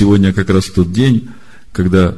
[0.00, 1.28] сегодня как раз тот день,
[1.72, 2.16] когда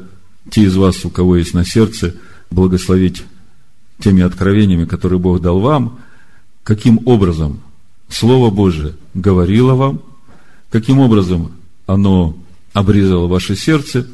[0.51, 2.15] те из вас, у кого есть на сердце,
[2.49, 3.25] благословить
[3.99, 5.99] теми откровениями, которые Бог дал вам,
[6.63, 7.61] каким образом
[8.09, 10.01] Слово Божие говорило вам,
[10.71, 11.51] каким образом
[11.87, 12.37] оно
[12.73, 14.07] обрезало ваше сердце,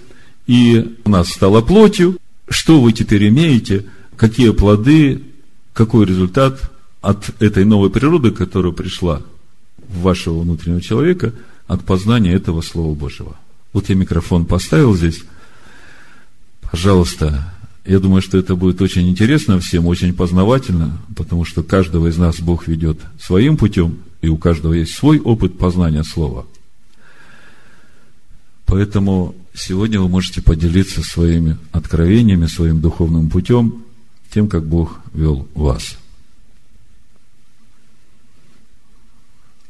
[0.46, 2.16] и у нас стало плотью,
[2.48, 3.84] что вы теперь имеете,
[4.16, 5.20] какие плоды,
[5.74, 6.70] какой результат
[7.02, 9.20] от этой новой природы, которая пришла
[9.76, 11.34] в вашего внутреннего человека,
[11.66, 13.36] от познания этого Слова Божьего.
[13.72, 15.22] Вот я микрофон поставил здесь.
[16.62, 17.54] Пожалуйста,
[17.84, 22.40] я думаю, что это будет очень интересно всем, очень познавательно, потому что каждого из нас
[22.40, 26.46] Бог ведет своим путем, и у каждого есть свой опыт познания Слова.
[28.66, 33.82] Поэтому сегодня вы можете поделиться своими откровениями, своим духовным путем,
[34.30, 35.96] тем, как Бог вел вас.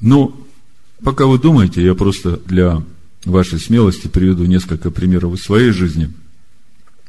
[0.00, 0.34] Ну,
[1.04, 2.82] пока вы думаете, я просто для
[3.24, 6.12] вашей смелости приведу несколько примеров из своей жизни,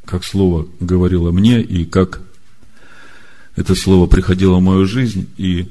[0.06, 2.22] как слово говорило мне и как
[3.56, 5.68] это слово приходило в мою жизнь и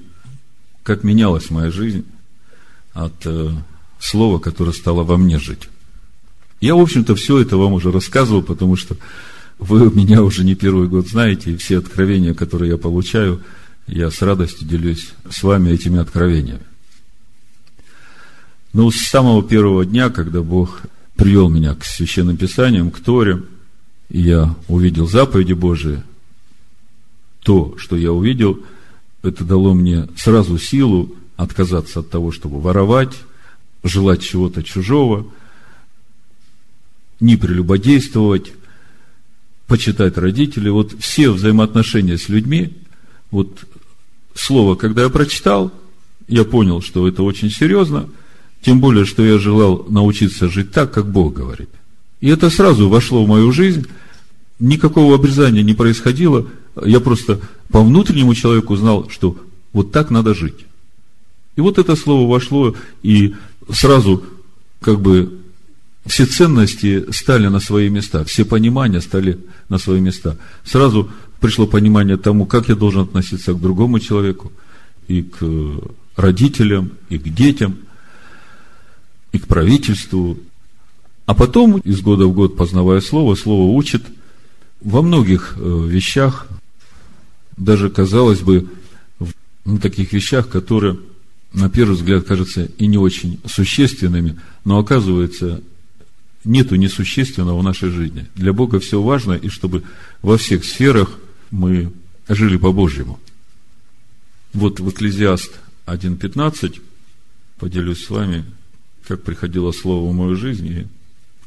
[0.83, 2.05] как менялась моя жизнь
[2.93, 3.51] от э,
[3.99, 5.69] слова, которое стало во мне жить.
[6.61, 8.97] Я, в общем-то, все это вам уже рассказывал, потому что
[9.59, 13.43] вы меня уже не первый год знаете, и все откровения, которые я получаю,
[13.87, 16.68] я с радостью делюсь с вами этими откровениями.
[18.73, 20.83] Но с самого первого дня, когда Бог
[21.17, 23.43] привел меня к священным писаниям, к Торе,
[24.09, 26.03] и я увидел заповеди Божии,
[27.43, 28.63] то, что я увидел,
[29.23, 33.15] это дало мне сразу силу отказаться от того, чтобы воровать,
[33.83, 35.27] желать чего-то чужого–
[37.21, 38.53] не прелюбодействовать,
[39.67, 40.71] почитать родителей.
[40.71, 42.77] Вот все взаимоотношения с людьми,
[43.31, 43.65] вот
[44.35, 45.73] слово, когда я прочитал,
[46.29, 48.09] я понял, что это очень серьезно,
[48.63, 51.71] тем более, что я желал научиться жить так, как Бог говорит.
[52.21, 53.87] И это сразу вошло в мою жизнь,
[54.59, 56.47] никакого обрезания не происходило,
[56.85, 59.37] я просто по внутреннему человеку знал, что
[59.73, 60.67] вот так надо жить.
[61.57, 63.35] И вот это слово вошло, и
[63.71, 64.23] сразу
[64.81, 65.39] как бы
[66.07, 70.39] все ценности стали на свои места, все понимания стали на свои места.
[70.65, 71.11] Сразу
[71.41, 74.53] пришло понимание тому, как я должен относиться к другому человеку,
[75.07, 75.43] и к
[76.17, 77.77] родителям, и к детям,
[79.33, 80.39] и к правительству.
[81.27, 84.03] А потом, из года в год, познавая слово, слово учит
[84.81, 86.47] во многих э, вещах,
[87.57, 88.69] даже, казалось бы,
[89.19, 89.33] в
[89.65, 90.99] ну, таких вещах, которые,
[91.53, 95.61] на первый взгляд, кажутся и не очень существенными, но оказывается
[96.45, 98.27] нету несущественного в нашей жизни.
[98.35, 99.83] Для Бога все важно, и чтобы
[100.23, 101.19] во всех сферах
[101.51, 101.93] мы
[102.29, 103.19] жили по-божьему.
[104.53, 105.53] Вот в Экклезиаст
[105.87, 106.81] 1.15
[107.59, 108.45] поделюсь с вами,
[109.09, 110.87] как приходило слово в мою жизнь, и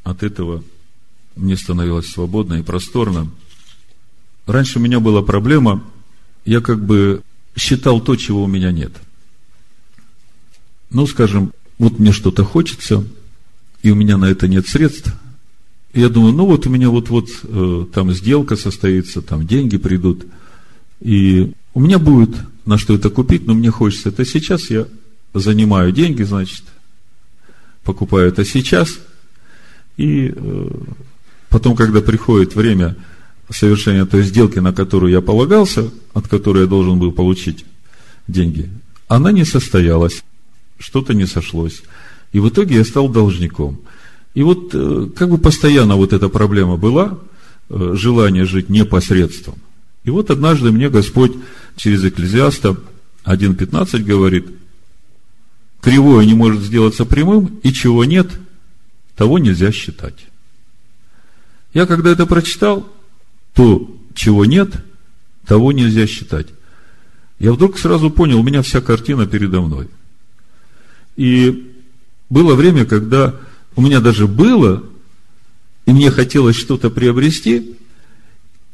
[0.04, 0.64] от этого
[1.36, 3.30] мне становилось свободно и просторно.
[4.48, 5.84] Раньше у меня была проблема,
[6.44, 7.22] я как бы
[7.56, 8.92] считал то, чего у меня нет.
[10.90, 13.06] Ну, скажем, вот мне что-то хочется–
[13.84, 15.14] и у меня на это нет средств,
[15.94, 20.26] я думаю, ну вот у меня вот-вот э, там сделка состоится, там деньги придут,
[21.02, 22.36] и у меня будет
[22.66, 24.88] на что это купить, но мне хочется это сейчас, я
[25.34, 26.64] занимаю деньги, значит,
[27.84, 29.00] покупаю это сейчас,
[29.98, 30.70] и э,
[31.50, 32.96] потом, когда приходит время
[33.50, 37.66] совершения той сделки, на которую я полагался, от которой я должен был получить
[38.28, 38.70] деньги,
[39.08, 40.24] она не состоялась,
[40.80, 41.84] что-то не сошлось.
[42.32, 43.82] И в итоге я стал должником.
[44.34, 47.20] И вот э, как бы постоянно вот эта проблема была,
[47.70, 49.56] э, желание жить непосредством.
[50.04, 51.34] И вот однажды мне Господь
[51.76, 52.78] через Экклезиаста
[53.26, 54.48] 1.15 говорит,
[55.82, 58.30] кривое не может сделаться прямым, и чего нет,
[59.16, 60.28] того нельзя считать.
[61.74, 62.88] Я когда это прочитал,
[63.54, 64.84] то чего нет,
[65.46, 66.48] того нельзя считать.
[67.40, 69.88] Я вдруг сразу понял, у меня вся картина передо мной.
[71.16, 71.74] И
[72.30, 73.36] было время, когда
[73.76, 74.84] у меня даже было,
[75.86, 77.78] и мне хотелось что-то приобрести,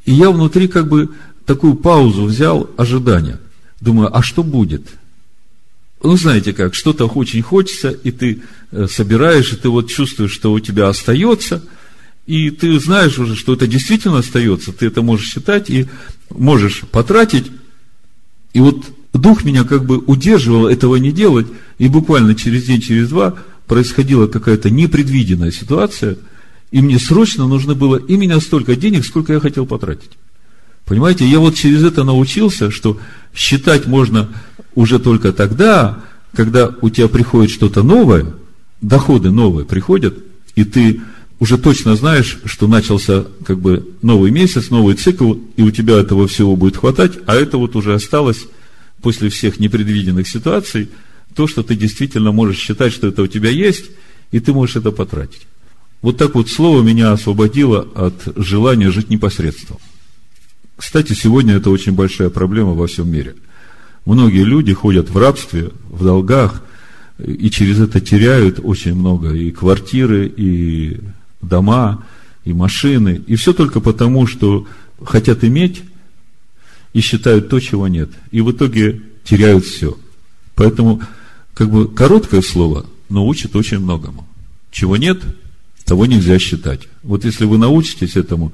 [0.06, 1.10] и я внутри как бы
[1.46, 3.40] такую паузу взял ожидания.
[3.80, 4.88] Думаю, а что будет?
[6.04, 8.42] Ну, знаете как, что-то очень хочется, и ты
[8.72, 11.64] э, собираешь, и ты вот чувствуешь, что у тебя остается,
[12.28, 15.88] и ты знаешь уже, что это действительно остается, ты это можешь считать и
[16.30, 17.48] можешь потратить.
[18.54, 21.48] И вот Дух меня как бы удерживал этого не делать,
[21.80, 23.36] и буквально через день, через два
[23.66, 26.18] происходила какая-то непредвиденная ситуация,
[26.72, 30.12] и мне срочно нужно было именно столько денег, сколько я хотел потратить.
[30.86, 33.00] Понимаете, я вот через это научился, что
[33.34, 34.30] считать можно
[34.78, 36.04] уже только тогда,
[36.36, 38.28] когда у тебя приходит что-то новое,
[38.80, 40.20] доходы новые приходят,
[40.54, 41.02] и ты
[41.40, 46.28] уже точно знаешь, что начался как бы новый месяц, новый цикл, и у тебя этого
[46.28, 48.46] всего будет хватать, а это вот уже осталось
[49.02, 50.90] после всех непредвиденных ситуаций,
[51.34, 53.86] то, что ты действительно можешь считать, что это у тебя есть,
[54.32, 55.48] и ты можешь это потратить.
[56.04, 59.80] Вот так вот слово меня освободило от желания жить непосредством.
[60.76, 63.34] Кстати, сегодня это очень большая проблема во всем мире.
[64.08, 66.64] Многие люди ходят в рабстве, в долгах,
[67.20, 71.02] и через это теряют очень много и квартиры, и
[71.42, 72.06] дома,
[72.46, 74.66] и машины, и все только потому, что
[75.04, 75.84] хотят иметь
[76.94, 78.10] и считают то, чего нет.
[78.32, 79.98] И в итоге теряют все.
[80.56, 81.02] Поэтому,
[81.54, 84.26] как бы, короткое слово, но учит очень многому.
[84.72, 85.22] Чего нет,
[85.84, 86.88] того нельзя считать.
[87.04, 88.54] Вот если вы научитесь этому,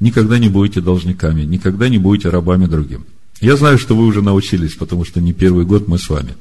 [0.00, 3.04] никогда не будете должниками, никогда не будете рабами другим.
[3.40, 6.34] Я знаю, что вы уже научились, потому что не первый год мы с вами.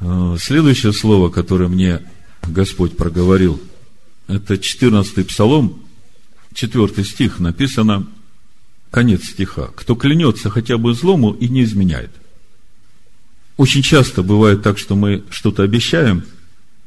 [0.00, 2.00] Э, следующее слово, которое мне
[2.46, 3.60] Господь проговорил,
[4.28, 5.82] это 14 псалом,
[6.54, 8.06] 4 стих, написано,
[8.90, 12.10] конец стиха, кто клянется хотя бы злому и не изменяет.
[13.56, 16.24] Очень часто бывает так, что мы что-то обещаем,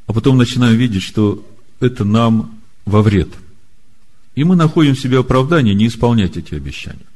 [0.06, 1.46] а потом начинаем видеть, что
[1.80, 3.28] это нам во вред–
[4.34, 7.06] и мы находим в себе оправдание не исполнять эти обещания.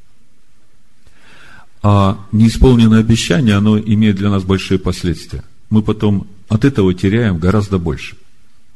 [1.91, 5.43] А неисполненное обещание, оно имеет для нас большие последствия.
[5.71, 8.15] Мы потом от этого теряем гораздо больше.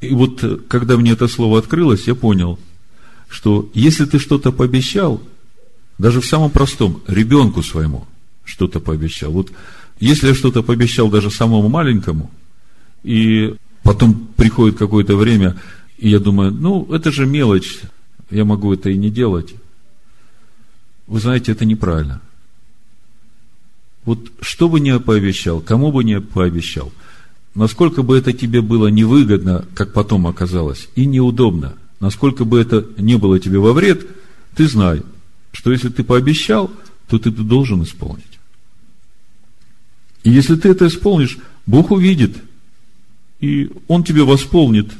[0.01, 2.59] И вот э, когда мне это слово открылось, я понял,
[3.29, 5.23] что если ты что-то пообещал,
[5.99, 8.07] даже в самом простом, ребенку своему
[8.45, 9.31] что-то пообещал.
[9.31, 9.53] Вот
[10.01, 12.31] если я что-то пообещал даже самому маленькому,
[13.03, 15.61] и потом приходит какое-то время,
[15.99, 17.81] и я думаю, ну, это же мелочь,
[18.31, 19.53] я могу это и не делать.
[21.07, 22.23] Вы знаете, это неправильно.
[24.05, 26.93] Вот что бы ни пообещал, кому бы ни пообещал,
[27.55, 33.17] насколько бы это тебе было невыгодно, как потом оказалось, и неудобно, насколько бы это не
[33.17, 34.07] было тебе во вред,
[34.57, 35.03] ты знай,
[35.53, 36.71] что если ты пообещал,
[37.09, 38.25] то ты должен исполнить.
[40.25, 42.37] И если ты это исполнишь, Бог увидит,
[43.41, 44.91] и Он тебе восполнит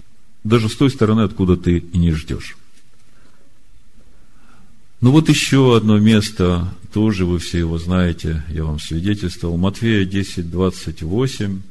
[0.45, 2.57] даже с той стороны, откуда ты и не ждешь.
[5.01, 10.51] Ну вот еще одно место, тоже вы все его знаете, я вам свидетельствовал, Матфея 10,
[10.51, 11.63] 28.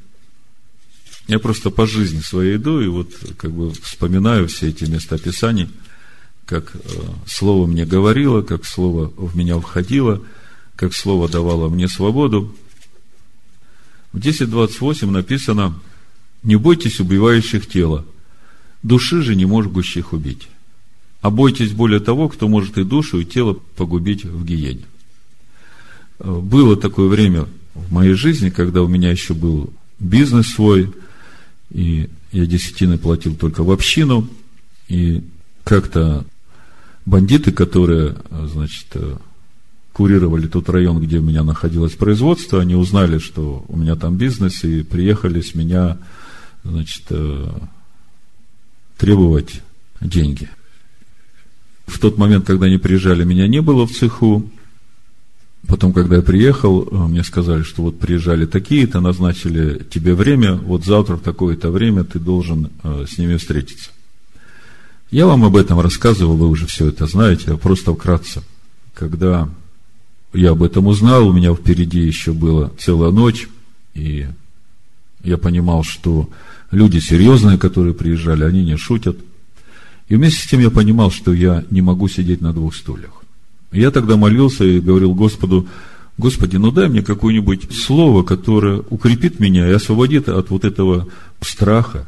[1.28, 5.70] Я просто по жизни своей иду и вот как бы вспоминаю все эти места Писаний,
[6.46, 6.80] как э,
[7.28, 10.22] Слово мне говорило, как Слово в меня входило,
[10.76, 12.56] как Слово давало мне свободу.
[14.14, 15.80] В 10.28 написано,
[16.44, 18.06] не бойтесь убивающих тело,
[18.84, 20.50] души же не могущих убить
[21.22, 24.86] а бойтесь более того, кто может и душу, и тело погубить в гиене.
[26.24, 30.94] Было такое время в моей жизни, когда у меня еще был бизнес свой,
[31.72, 34.28] и я десятины платил только в общину,
[34.88, 35.24] и
[35.64, 36.26] как-то
[37.06, 38.88] бандиты, которые, значит,
[39.94, 44.64] курировали тот район, где у меня находилось производство, они узнали, что у меня там бизнес,
[44.64, 45.98] и приехали с меня,
[46.64, 47.10] значит,
[48.98, 49.62] требовать
[50.02, 50.50] деньги–
[51.92, 54.50] в тот момент, когда они приезжали, меня не было в цеху.
[55.72, 60.84] Потом, когда я приехал, э, мне сказали, что вот приезжали такие-то, назначили тебе время, вот
[60.84, 63.90] завтра в такое-то время ты должен э, с ними встретиться.
[65.12, 68.44] Я вам об этом рассказывал, вы уже все это знаете, просто вкратце.
[68.94, 69.48] Когда
[70.34, 73.48] я об этом узнал, у меня впереди еще была целая ночь,
[73.94, 74.28] и
[75.24, 76.30] я понимал, что
[76.72, 79.18] люди серьезные, которые приезжали, они не шутят–
[80.12, 83.21] и вместе с тем я понимал, что я не могу сидеть на двух стульях.
[83.72, 85.68] Я тогда молился и говорил Господу,
[86.18, 91.08] Господи, ну дай мне какое-нибудь слово, которое укрепит меня и освободит от вот этого
[91.40, 92.08] страха,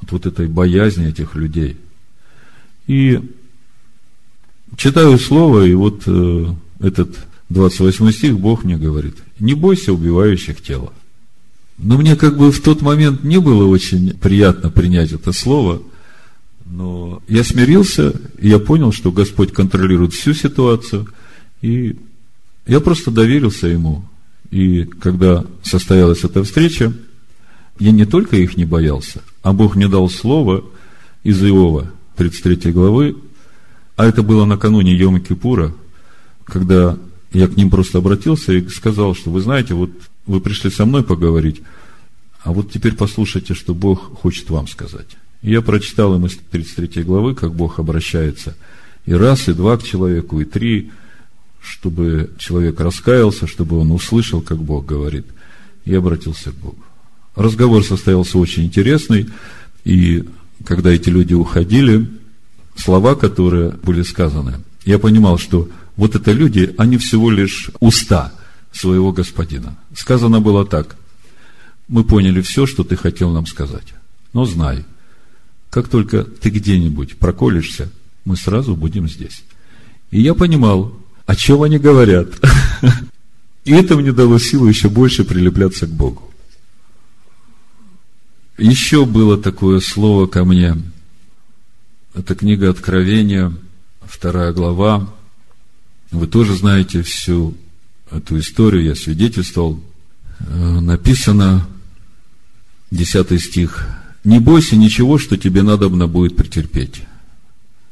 [0.00, 1.76] от вот этой боязни этих людей.
[2.86, 3.20] И
[4.76, 6.46] читаю слово, и вот э,
[6.80, 7.18] этот
[7.50, 10.92] 28 стих Бог мне говорит, не бойся убивающих тело.
[11.76, 15.82] Но мне как бы в тот момент не было очень приятно принять это слово–
[16.72, 21.06] но я смирился, и я понял, что Господь контролирует всю ситуацию,
[21.60, 21.96] и
[22.66, 24.04] я просто доверился Ему.
[24.50, 26.92] И когда состоялась эта встреча,
[27.78, 30.64] я не только их не боялся, а Бог мне дал слово
[31.24, 33.16] из Иова, 33 главы,
[33.96, 35.74] а это было накануне Йома Кипура,
[36.44, 36.98] когда
[37.32, 39.90] я к ним просто обратился и сказал, что вы знаете, вот
[40.26, 41.60] вы пришли со мной поговорить,
[42.42, 45.18] а вот теперь послушайте, что Бог хочет вам сказать.
[45.42, 48.56] Я прочитал им из 33 главы, как Бог обращается
[49.04, 50.92] и раз, и два к человеку, и три,
[51.60, 55.26] чтобы человек раскаялся, чтобы он услышал, как Бог говорит,
[55.84, 56.82] и обратился к Богу.
[57.34, 59.28] Разговор состоялся очень интересный,
[59.84, 60.24] и
[60.64, 62.08] когда эти люди уходили,
[62.76, 68.32] слова, которые были сказаны, я понимал, что вот это люди, они всего лишь уста
[68.72, 69.76] своего господина.
[69.94, 70.96] Сказано было так.
[71.88, 73.94] Мы поняли все, что ты хотел нам сказать.
[74.32, 74.84] Но знай,
[75.72, 77.88] как только ты где-нибудь проколешься,
[78.26, 79.42] мы сразу будем здесь.
[80.10, 82.28] И я понимал, о чем они говорят.
[83.64, 86.30] И это мне дало силу еще больше прилепляться к Богу.
[88.58, 90.76] Еще было такое слово ко мне.
[92.12, 93.50] Это книга Откровения,
[94.02, 95.10] вторая глава.
[96.10, 97.56] Вы тоже знаете всю
[98.10, 99.80] эту историю, я свидетельствовал.
[100.40, 101.66] Э, написано,
[102.90, 107.02] 10 стих, «Не бойся ничего, что тебе надобно будет претерпеть.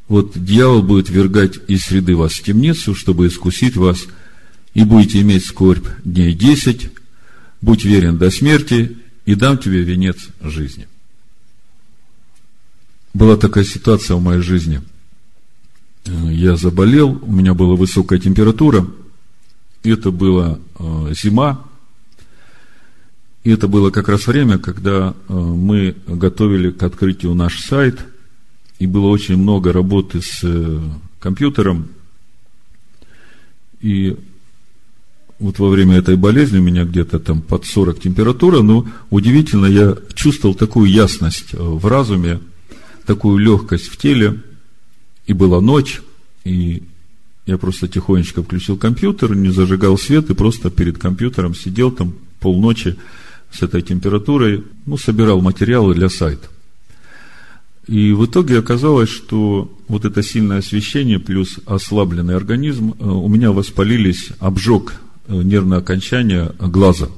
[0.08, 4.06] Вот дьявол будет вергать из среды вас в темницу, чтобы искусить вас,
[4.75, 6.90] и будете иметь скорбь дней десять,
[7.60, 8.96] будь верен до смерти,
[9.26, 10.88] и дам тебе венец жизни.
[13.14, 14.82] Была такая ситуация в моей жизни.
[16.04, 18.87] Я заболел, у меня была высокая температура,
[19.82, 21.64] это была э, зима,
[23.42, 27.99] и это было как раз время, когда э, мы готовили к открытию наш сайт,
[28.78, 30.80] и было очень много работы с э,
[31.18, 31.88] компьютером,
[33.80, 34.16] и
[35.38, 39.97] вот во время этой болезни у меня где-то там под 40 температура, но удивительно, я
[40.14, 42.40] чувствовал такую ясность в разуме,
[43.06, 44.42] такую легкость в теле,
[45.26, 46.02] и была ночь,
[46.44, 46.82] и
[47.47, 52.97] я просто тихонечко включил компьютер, не зажигал свет, и просто перед компьютером сидел там полночи
[53.52, 56.49] с этой температурой, ну, собирал материалы для сайта.
[57.87, 63.52] И в итоге оказалось, что вот это сильное освещение плюс ослабленный организм, э, у меня
[63.52, 67.09] воспалились, обжег Э, нервные окончания глаза.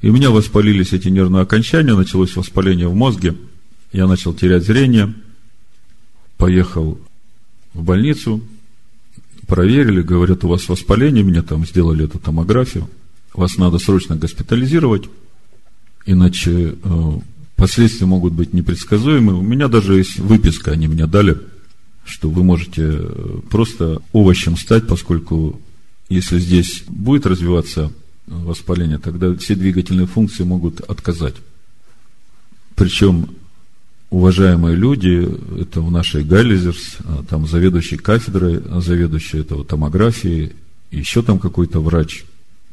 [0.00, 3.34] И у меня воспалились эти нервные окончания, началось воспаление в мозге,
[3.92, 5.12] я начал терять зрение,
[6.36, 7.00] поехал
[7.74, 8.40] в больницу,
[9.48, 12.88] проверили, говорят, у вас воспаление, мне там сделали эту томографию,
[13.34, 15.08] вас надо срочно госпитализировать,
[16.10, 17.12] иначе э,
[17.56, 19.34] последствия могут быть непредсказуемы.
[19.34, 21.38] У меня даже есть выписка, они мне дали,
[22.04, 25.60] что вы можете э, просто овощем стать, поскольку
[26.08, 27.92] если здесь будет развиваться
[28.26, 31.34] воспаление, тогда все двигательные функции могут отказать.
[32.74, 33.28] Причем
[34.10, 35.28] уважаемые люди,
[35.60, 40.52] это в нашей Гайлизерс, а, там заведующий кафедрой, заведующий этого томографии,
[40.90, 42.24] еще там какой-то врач,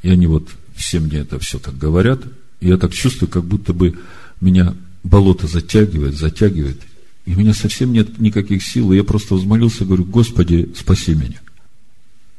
[0.01, 2.21] и они вот все мне это все так говорят,
[2.59, 3.97] я так чувствую, как будто бы
[4.41, 6.81] меня болото затягивает, затягивает,
[7.25, 11.39] и у меня совсем нет никаких сил, и я просто взмолился, говорю, Господи, спаси меня.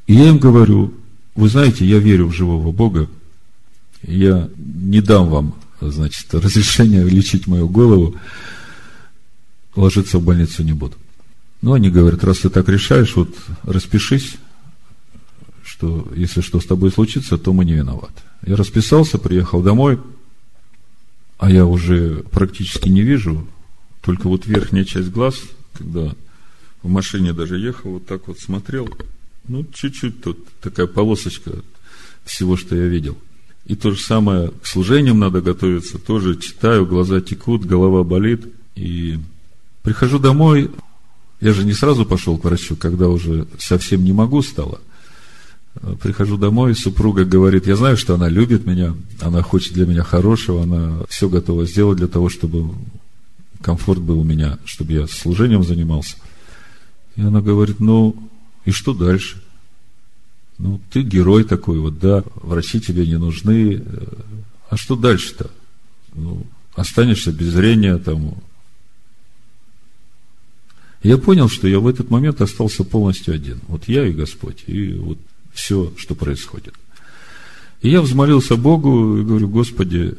[0.06, 0.94] И я им говорю,
[1.34, 3.08] вы знаете, я верю в живого Бога,
[4.02, 8.16] я не дам вам, значит, разрешения лечить мою голову,
[9.76, 10.96] ложиться в больницу не буду.
[11.60, 14.36] Но они говорят, раз ты так решаешь, вот распишись,
[15.64, 18.22] что если что с тобой случится, то мы не виноваты.
[18.46, 19.98] Я расписался, приехал домой,
[21.38, 23.46] а я уже практически не вижу,
[24.00, 25.36] только вот верхняя часть глаз,
[25.74, 26.14] когда
[26.82, 28.88] в машине даже ехал, вот так вот смотрел–
[29.48, 31.52] ну, чуть-чуть тут такая полосочка
[32.24, 33.16] всего, что я видел.
[33.64, 38.46] И то же самое, к служениям надо готовиться, тоже читаю, глаза текут, голова болит.
[38.76, 39.18] И
[39.82, 40.70] прихожу домой,
[41.40, 44.80] я же не сразу пошел к врачу, когда уже совсем не могу стало.
[46.02, 50.64] Прихожу домой, супруга говорит, я знаю, что она любит меня, она хочет для меня хорошего,
[50.64, 52.74] она все готова сделать для того, чтобы
[53.62, 56.16] комфорт был у меня, чтобы я служением занимался.
[57.16, 58.16] И она говорит, ну,
[58.64, 59.42] и что дальше?
[60.58, 63.82] Ну, ты герой такой, вот, да, врачи тебе не нужны.
[64.70, 65.50] А что дальше-то?
[66.14, 66.44] Ну,
[66.74, 68.34] останешься без зрения, там.
[71.04, 73.60] Я понял, что я в этот момент остался полностью один.
[73.68, 75.18] Вот я и Господь, и вот
[75.52, 76.74] все, что происходит.
[77.82, 80.14] И я взмолился Богу и говорю, Господи,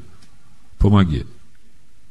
[0.78, 1.26] помоги.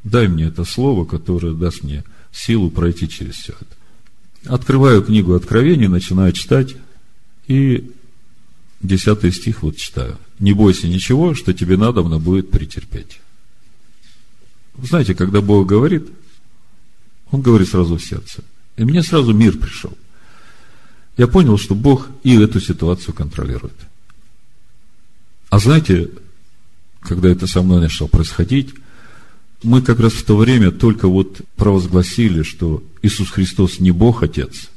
[0.04, 4.54] Дай мне это слово, которое даст мне силу пройти через все это.
[4.54, 6.76] Открываю книгу Откровения, начинаю читать,
[7.46, 7.90] и
[8.80, 10.18] десятый стих вот читаю.
[10.38, 13.20] «Не бойся ничего, что тебе надобно будет претерпеть».
[14.80, 16.06] знаете, когда Бог говорит,
[17.32, 18.44] Он говорит сразу в сердце.
[18.76, 19.92] И мне сразу мир пришел.
[21.18, 23.74] Я понял, что Бог и эту ситуацию контролирует.
[25.50, 26.10] А знаете,
[27.00, 28.74] когда это со мной начало происходить,
[29.64, 34.68] мы как раз в то время только вот провозгласили, что Иисус Христос не Бог Отец,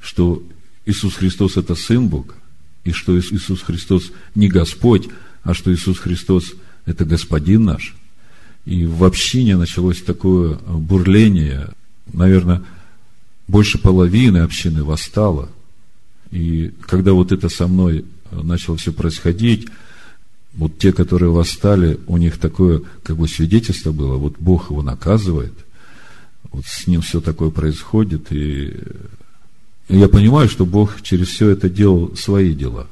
[0.00, 0.42] что
[0.86, 2.34] Иисус Христос это Сын Бога,
[2.84, 5.08] и что Иисус Христос не Господь,
[5.42, 6.54] а что Иисус Христос
[6.86, 7.94] это Господин наш.
[8.64, 11.68] И в общине началось такое бурление.
[12.12, 12.62] Наверное,
[13.50, 15.50] больше половины общины восстало.
[16.30, 19.66] И когда вот это со мной начало все происходить,
[20.54, 25.52] вот те, которые восстали, у них такое как бы свидетельство было, вот Бог его наказывает,
[26.52, 28.76] вот с ним все такое происходит, и
[29.88, 32.86] я понимаю, что Бог через все это делал свои дела.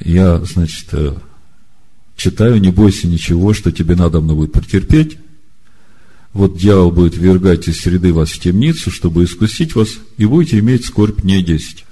[0.00, 1.14] Я, значит, э,
[2.16, 5.18] читаю, не бойся ничего, что тебе надо будет претерпеть.
[6.32, 10.86] Вот дьявол будет вергать из среды вас в темницу, чтобы искусить вас, и будете иметь
[10.86, 11.84] скорбь не десять.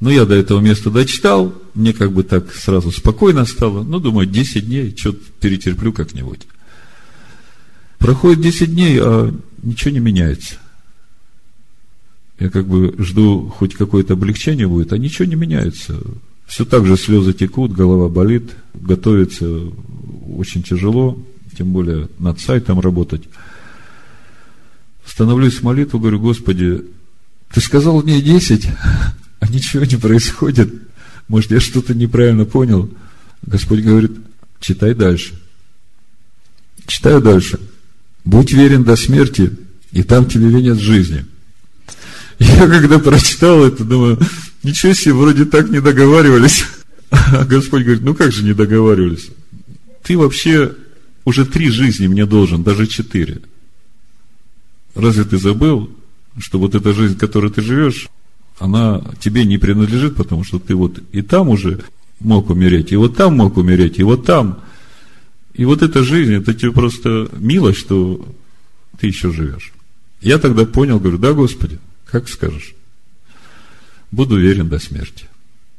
[0.00, 3.84] Но я до этого места дочитал, мне как бы так сразу спокойно стало.
[3.84, 6.40] Ну, думаю, 10 дней, что-то перетерплю как-нибудь.
[7.98, 9.32] Проходит 10 дней, а
[9.62, 10.56] ничего не меняется.
[12.40, 16.00] Я как бы жду, хоть какое-то облегчение будет, а ничего не меняется.
[16.46, 19.48] Все так же слезы текут, голова болит, готовится
[20.36, 21.16] очень тяжело,
[21.56, 23.22] тем более над сайтом работать.
[25.06, 26.82] Становлюсь в молитву, говорю, Господи,
[27.52, 28.68] ты сказал мне 10,
[29.40, 30.72] а ничего не происходит.
[31.28, 32.90] Может, я что-то неправильно понял?
[33.42, 34.12] Господь говорит,
[34.60, 35.34] читай дальше.
[36.86, 37.58] Читаю дальше.
[38.24, 39.52] Будь верен до смерти,
[39.92, 41.24] и там тебе венец жизни.
[42.38, 44.18] Я когда прочитал это, думаю,
[44.62, 46.64] ничего себе, вроде так не договаривались.
[47.10, 49.28] А Господь говорит, ну как же не договаривались?
[50.02, 50.72] Ты вообще
[51.24, 53.42] уже три жизни мне должен, даже четыре.
[54.94, 55.90] Разве ты забыл,
[56.38, 58.08] что вот эта жизнь, которой ты живешь,
[58.58, 61.80] она тебе не принадлежит, потому что ты вот и там уже
[62.20, 64.60] мог умереть, и вот там мог умереть, и вот там.
[65.54, 68.26] И вот эта жизнь, это тебе просто мило, что
[68.98, 69.72] ты еще живешь.
[70.20, 72.74] Я тогда понял, говорю, да, Господи, как скажешь.
[74.10, 75.26] Буду верен до смерти.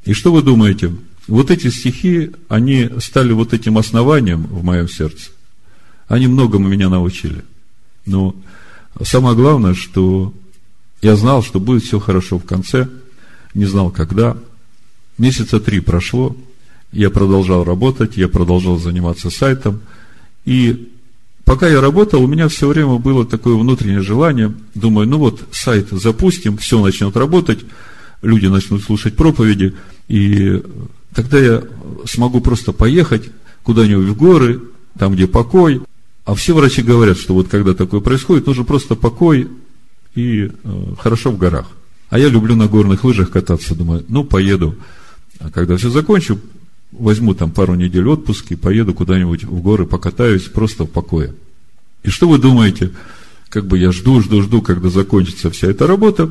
[0.04, 0.94] И что вы думаете?
[1.26, 5.30] Вот эти стихи, они стали вот этим основанием в моем сердце.
[6.06, 7.42] Они многому меня научили.
[8.04, 8.36] Но
[9.02, 10.32] самое главное, что
[11.02, 12.88] я знал, что будет все хорошо в конце,
[13.54, 14.36] не знал когда.
[15.18, 16.36] Месяца три прошло,
[16.92, 19.80] я продолжал работать, я продолжал заниматься сайтом.
[20.44, 20.92] И
[21.44, 25.88] пока я работал, у меня все время было такое внутреннее желание, думаю, ну вот, сайт
[25.90, 27.60] запустим, все начнет работать,
[28.22, 29.74] люди начнут слушать проповеди,
[30.08, 30.62] и
[31.14, 31.62] тогда я
[32.06, 33.30] смогу просто поехать
[33.62, 34.62] куда-нибудь в горы,
[34.98, 35.82] там, где покой.
[36.24, 39.48] А все врачи говорят, что вот когда такое происходит, нужно просто покой,
[40.14, 41.66] и э, хорошо в горах.
[42.08, 44.76] А я люблю на горных лыжах кататься, думаю, ну, поеду.
[45.40, 46.38] А когда все закончу,
[46.92, 51.34] возьму там пару недель отпуск и поеду куда-нибудь в горы, покатаюсь просто в покое.
[52.04, 52.92] И что вы думаете?
[53.48, 56.30] Как бы я жду, жду, жду, когда закончится вся эта работа.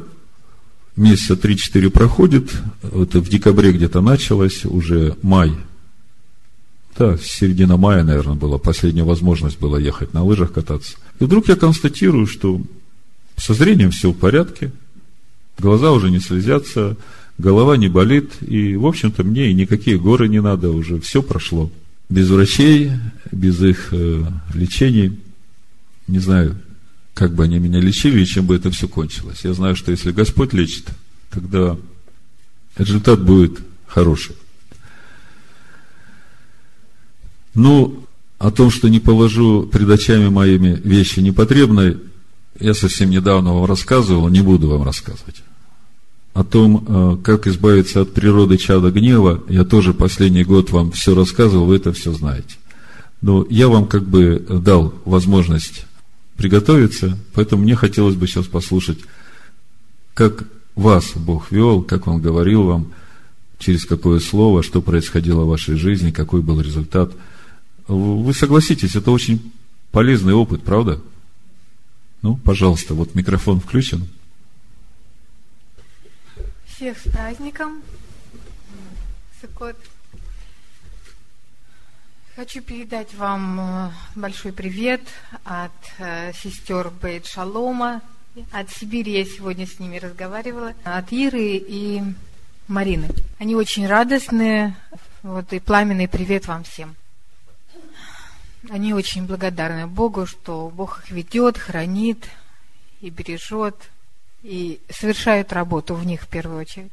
[0.95, 2.51] Месяца 3-4 проходит,
[2.83, 5.51] это в декабре где-то началось, уже май.
[6.97, 10.97] Да, середина мая, наверное, была, последняя возможность была ехать на лыжах кататься.
[11.19, 12.61] И вдруг я констатирую, что
[13.35, 14.71] со зрением все в порядке,
[15.57, 16.95] глаза уже не слезятся,
[17.37, 21.71] голова не болит, и, в общем-то, мне и никакие горы не надо, уже все прошло.
[22.09, 22.91] Без врачей,
[23.31, 25.19] без их э, лечений,
[26.07, 26.59] не знаю,
[27.15, 29.41] как бы они меня лечили и чем бы это все кончилось.
[29.43, 30.85] Я знаю, что если Господь лечит,
[31.31, 31.75] тогда
[32.77, 34.35] результат будет хороший.
[37.55, 38.05] Ну,
[38.39, 41.97] о том, что не положу пред очами моими вещи непотребной,
[42.59, 45.43] я совсем недавно вам рассказывал, не буду вам рассказывать.
[46.33, 51.13] О том, э, как избавиться от природы чада гнева, я тоже последний год вам все
[51.13, 52.55] рассказывал, вы это все знаете.
[53.21, 55.85] Но я вам как бы дал возможность
[56.35, 58.97] приготовиться, поэтому мне хотелось бы сейчас послушать,
[60.13, 60.43] как
[60.75, 62.93] вас Бог вел, как Он говорил вам,
[63.59, 67.11] через какое слово, что происходило в вашей жизни, какой был результат.
[67.87, 69.51] Вы согласитесь, это очень
[69.91, 71.01] полезный опыт, правда?
[72.21, 74.07] Ну, пожалуйста, вот микрофон включен.
[76.65, 77.81] Всех с праздником.
[79.41, 79.75] Сукот.
[82.35, 85.01] Хочу передать вам э, большой привет
[85.43, 88.01] от э, сестер Бейт Шалома.
[88.51, 90.73] От Сибири я сегодня с ними разговаривала.
[90.83, 92.01] От Иры и
[92.67, 93.09] Марины.
[93.37, 94.75] Они очень радостные.
[95.21, 96.95] Вот и пламенный привет вам всем.
[98.69, 102.29] Они очень благодарны Богу, что Бог их ведет, хранит
[103.01, 103.89] и бережет,
[104.41, 106.91] и совершает работу в них в первую очередь.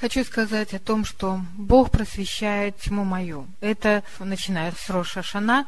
[0.00, 3.46] Хочу сказать о том, что Бог просвещает тьму мою.
[3.60, 5.66] Это, начиная с Роша Шана,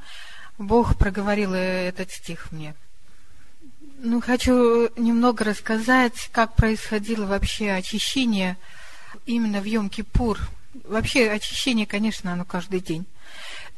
[0.58, 2.74] Бог проговорил этот стих мне.
[3.98, 8.56] Ну, хочу немного рассказать, как происходило вообще очищение
[9.24, 10.38] именно в Йом-Кипур.
[10.84, 13.06] Вообще очищение, конечно, оно каждый день.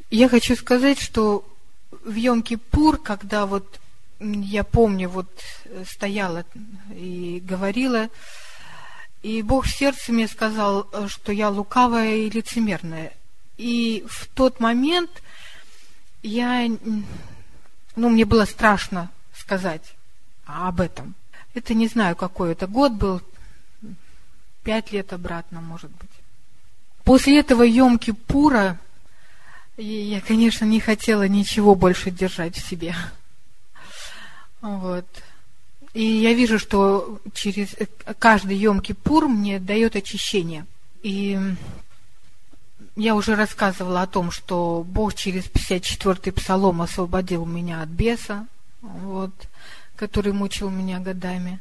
[0.09, 1.45] Я хочу сказать, что
[1.91, 3.79] в Йом-Кипур, когда вот
[4.19, 5.29] я помню, вот
[5.85, 6.45] стояла
[6.91, 8.09] и говорила,
[9.21, 13.13] и Бог в сердце мне сказал, что я лукавая и лицемерная.
[13.57, 15.09] И в тот момент
[16.23, 16.67] я,
[17.95, 19.95] ну, мне было страшно сказать
[20.45, 21.15] об этом.
[21.53, 23.21] Это не знаю, какой это год был,
[24.63, 26.09] пять лет обратно, может быть.
[27.03, 28.77] После этого Йом-Кипура
[29.83, 32.95] я, конечно, не хотела ничего больше держать в себе.
[34.61, 35.05] Вот.
[35.93, 37.75] И я вижу, что через
[38.19, 40.65] каждый Йом-Кипур мне дает очищение.
[41.03, 41.39] И
[42.95, 48.47] я уже рассказывала о том, что Бог через 54-й псалом освободил меня от беса,
[48.81, 49.31] вот,
[49.95, 51.59] который мучил меня годами.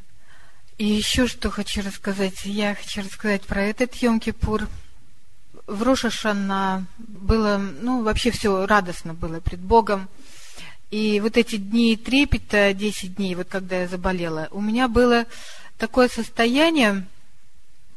[0.79, 2.45] И еще что хочу рассказать.
[2.45, 4.69] Я хочу рассказать про этот Йом-Кипур.
[5.67, 10.09] В Рошашана было, ну, вообще все радостно было пред Богом.
[10.91, 15.27] И вот эти дни трепета, 10 дней, вот когда я заболела, у меня было
[15.79, 17.05] такое состояние,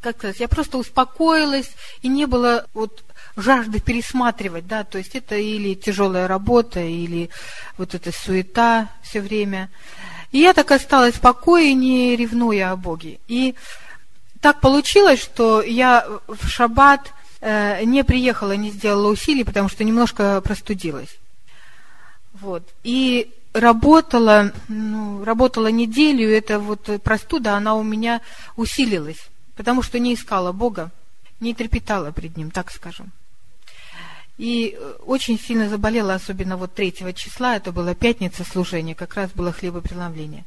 [0.01, 1.69] как сказать, я просто успокоилась,
[2.01, 3.03] и не было вот
[3.35, 7.29] жажды пересматривать, да, то есть это или тяжелая работа, или
[7.77, 9.69] вот эта суета все время.
[10.31, 13.19] И я так осталась в покое, не ревнуя о Боге.
[13.27, 13.55] И
[14.41, 21.17] так получилось, что я в шаббат не приехала, не сделала усилий, потому что немножко простудилась.
[22.33, 22.63] Вот.
[22.83, 28.21] И работала, ну, работала неделю, эта вот простуда, она у меня
[28.55, 30.91] усилилась, потому что не искала Бога,
[31.39, 33.11] не трепетала пред Ним, так скажем.
[34.37, 39.31] И э, очень сильно заболела, особенно вот третьего числа, это была пятница служения, как раз
[39.31, 40.45] было хлебопреломление.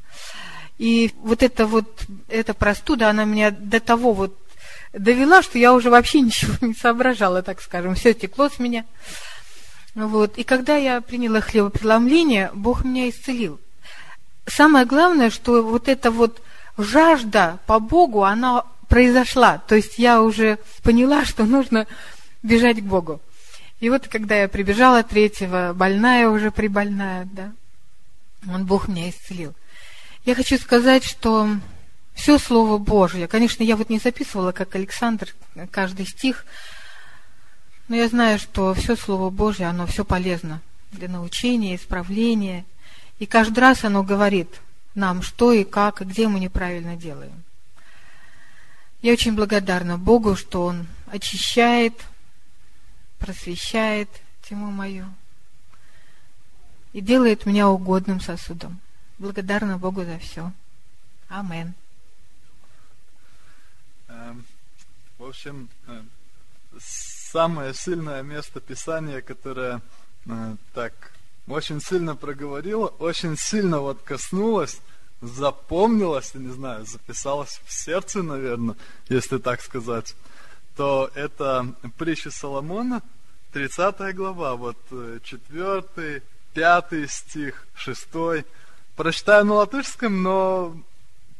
[0.78, 4.34] И вот эта вот, эта простуда, она меня до того вот
[4.92, 7.94] довела, что я уже вообще ничего не соображала, так скажем.
[7.94, 8.84] Все текло с меня.
[9.94, 10.38] Вот.
[10.38, 13.60] И когда я приняла хлебопреломление, Бог меня исцелил.
[14.46, 16.42] Самое главное, что вот эта вот
[16.76, 19.58] жажда по Богу, она произошла.
[19.58, 21.86] То есть я уже поняла, что нужно
[22.42, 23.20] бежать к Богу.
[23.80, 27.52] И вот когда я прибежала третьего, больная уже прибольная, да,
[28.48, 29.54] он Бог меня исцелил.
[30.24, 31.48] Я хочу сказать, что
[32.14, 35.34] все Слово Божье, конечно, я вот не записывала, как Александр,
[35.70, 36.44] каждый стих,
[37.88, 40.60] но я знаю, что все Слово Божье, оно все полезно
[40.92, 42.64] для научения, исправления.
[43.18, 44.60] И каждый раз оно говорит
[44.94, 47.42] нам, что и как, и где мы неправильно делаем.
[49.00, 51.94] Я очень благодарна Богу, что Он очищает,
[53.18, 54.08] просвещает
[54.42, 55.06] тьму мою
[56.92, 58.80] и делает меня угодным сосудом.
[59.18, 60.52] Благодарна Богу за все.
[61.28, 61.74] Амен.
[65.22, 66.02] В общем, э,
[67.30, 69.80] самое сильное место Писания, которое
[70.26, 70.92] э, так
[71.46, 74.80] очень сильно проговорило, очень сильно вот коснулось,
[75.20, 78.74] запомнилось, я не знаю, записалось в сердце, наверное,
[79.08, 80.14] если так сказать
[80.76, 81.66] то это
[81.98, 83.02] притча Соломона,
[83.52, 84.78] 30 глава, вот
[85.22, 86.22] 4,
[86.54, 88.08] 5 стих, 6.
[88.96, 90.74] Прочитаю на латышском, но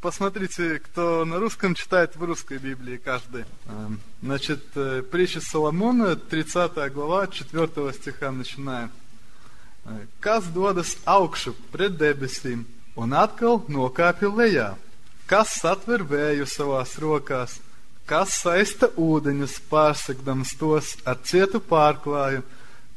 [0.01, 3.45] посмотрите, кто на русском читает в русской Библии каждый.
[3.67, 8.91] Эм, значит, э, притча Соломона, 30 глава, 4 стиха начинаем.
[10.19, 12.65] Kas dodas augšu pret debesīm
[12.97, 14.75] un atkal nokāpja lejā?
[15.25, 17.61] Kas satver vēju savās rokās?
[18.07, 22.43] kas saista ūdeņus, pārsegdams tos ar cietu pārklāju,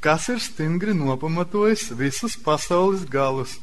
[0.00, 3.57] kas ir stingri nopamatojis visus pasaules galus,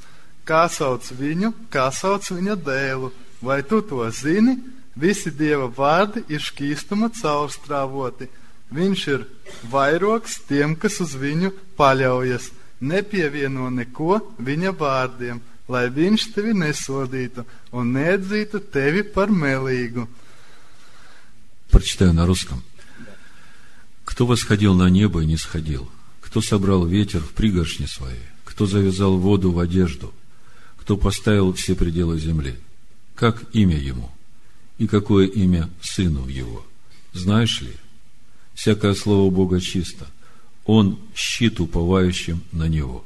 [0.48, 4.57] kā sauc viņu, kā sauc viņa dēlu, vai tu to zini?
[4.95, 8.29] Visi dieva vārdi ir šķīstuma caurstrāvoti.
[8.73, 9.25] Viņš ir
[9.73, 12.51] vairoks tiem, kas uz viņu paļaujas.
[12.81, 20.09] Nepievieno neko viņa vārdiem, lai viņš tevi nesodītu un neatzītu tevi par melīgu
[21.73, 22.63] Прочитаю на русском.
[24.05, 25.89] Кто восходил на небо и не сходил?
[26.21, 28.19] Кто собрал ветер в пригоршни свои?
[28.45, 30.13] Кто завязал воду в одежду?
[30.77, 32.59] Кто поставил все пределы земли?
[33.23, 34.11] Как имя ему?
[34.79, 36.67] И какое имя сыну его?
[37.13, 37.73] Знаешь ли?
[38.53, 40.09] Всякое слово Бога чисто.
[40.65, 43.05] Он щит уповающим на него.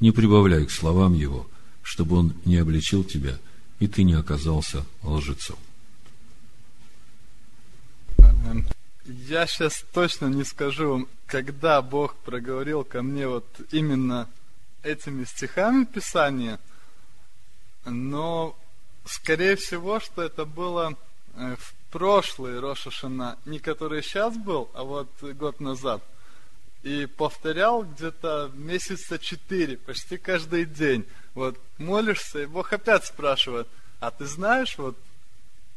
[0.00, 1.46] Не прибавляй к словам его,
[1.82, 3.38] чтобы он не обличил тебя,
[3.78, 5.58] и ты не оказался лжецом.
[9.04, 14.30] Я сейчас точно не скажу, когда Бог проговорил ко мне вот именно
[14.82, 16.58] этими стихами Писания,
[17.84, 18.56] но
[19.04, 20.96] скорее всего, что это было
[21.34, 26.02] э, в прошлый Рошашана, не который сейчас был, а вот год назад.
[26.82, 31.06] и повторял где-то месяца четыре, почти каждый день.
[31.34, 33.68] Вот молишься, и Бог опять спрашивает,
[34.00, 34.96] а ты знаешь, вот,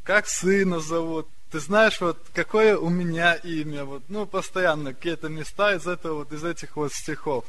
[0.04, 5.76] как сына зовут, ты знаешь, вот, какое у меня имя, вот, ну, постоянно какие-то места
[5.76, 7.46] из этого, вот, из этих вот стихов.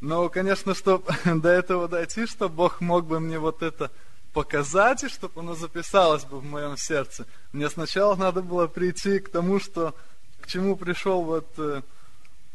[0.00, 3.90] Но, конечно, чтобы до этого дойти, чтобы Бог мог бы мне вот это
[4.38, 9.30] показать, и чтобы оно записалось бы в моем сердце, мне сначала надо было прийти к
[9.30, 9.96] тому, что
[10.40, 11.82] к чему пришел вот э,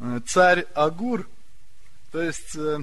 [0.00, 1.28] э царь Агур,
[2.10, 2.78] то есть, э,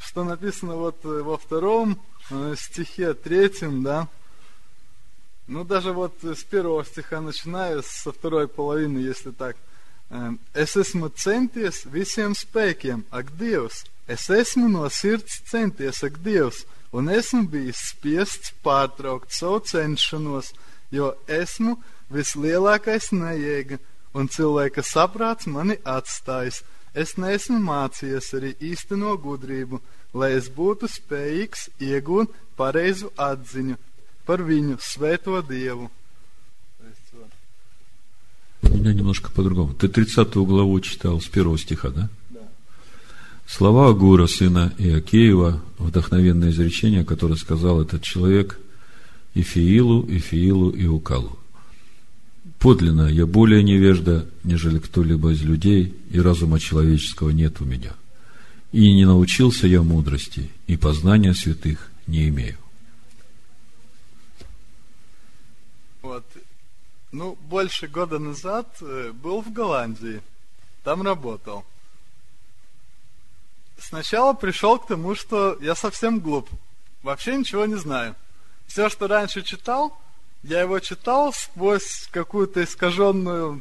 [0.00, 2.00] что написано вот э, во втором
[2.30, 4.08] э, стихе, третьем, да,
[5.46, 9.56] ну, даже вот с первого стиха начиная, со второй половины, если так.
[10.52, 15.40] Es esmu centies visiem spēkiem, ak Dievs, es esmu no sirds
[16.91, 20.53] un esmu bijis spiests pārtraukt savu cenšanos,
[20.91, 21.77] jo esmu
[22.13, 23.79] vislielākais nejēga,
[24.17, 26.63] un cilvēka saprāts mani atstājis.
[26.97, 29.81] Es neesmu mācījies arī īsteno gudrību,
[30.17, 33.77] lai es būtu spējīgs iegūt pareizu atziņu
[34.25, 35.91] par viņu svēto Dievu.
[38.63, 39.73] У меня немножко по-другому.
[39.75, 42.09] Ты 30 главу читал с первого стиха, да?
[43.54, 48.58] Слова Агура, сына Иакеева, вдохновенное изречение, которое сказал этот человек
[49.34, 51.38] Ифиилу, Ифиилу и Укалу.
[52.58, 57.92] Подлинно, я более невежда, нежели кто-либо из людей, и разума человеческого нет у меня.
[58.72, 62.56] И не научился я мудрости, и познания святых не имею.
[66.00, 66.24] Вот.
[67.12, 70.22] Ну, больше года назад э, был в Голландии.
[70.84, 71.66] Там работал
[73.82, 76.48] сначала пришел к тому, что я совсем глуп.
[77.02, 78.14] Вообще ничего не знаю.
[78.66, 79.98] Все, что раньше читал,
[80.42, 83.60] я его читал сквозь какую-то искаженную,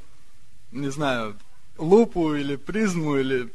[0.71, 1.37] не знаю,
[1.77, 3.49] лупу или призму, или...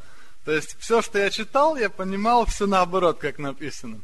[0.45, 4.01] То есть все, что я читал, я понимал все наоборот, как написано.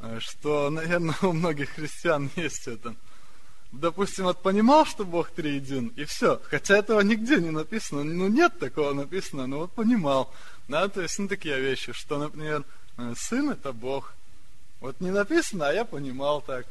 [0.00, 2.94] Э, что, наверное, у многих христиан есть это.
[3.72, 6.40] Допустим, вот понимал, что Бог триедин, и все.
[6.44, 8.04] Хотя этого нигде не написано.
[8.04, 10.32] Ну, нет такого написано, но вот понимал.
[10.68, 12.64] Да, то есть, ну, такие вещи, что, например,
[12.96, 14.14] э, сын это Бог.
[14.80, 16.66] Вот не написано, а я понимал так.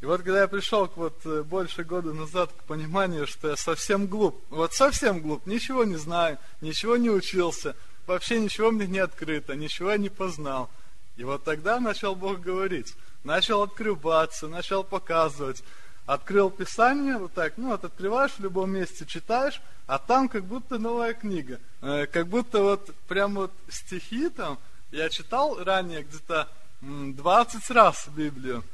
[0.00, 3.56] И вот когда я пришел к вот э, больше года назад к пониманию, что я
[3.56, 7.76] совсем глуп, вот совсем глуп, ничего не знаю, ничего не учился,
[8.06, 10.70] вообще ничего мне не открыто, ничего я не познал.
[11.16, 15.62] И вот тогда начал Бог говорить, начал открываться, начал показывать,
[16.12, 20.76] открыл Писание, вот так, ну вот открываешь в любом месте, читаешь, а там как будто
[20.78, 21.60] новая книга.
[21.82, 24.58] Э, как будто вот прям вот стихи там,
[24.90, 26.48] я читал ранее где-то
[26.80, 28.64] 20 раз Библию.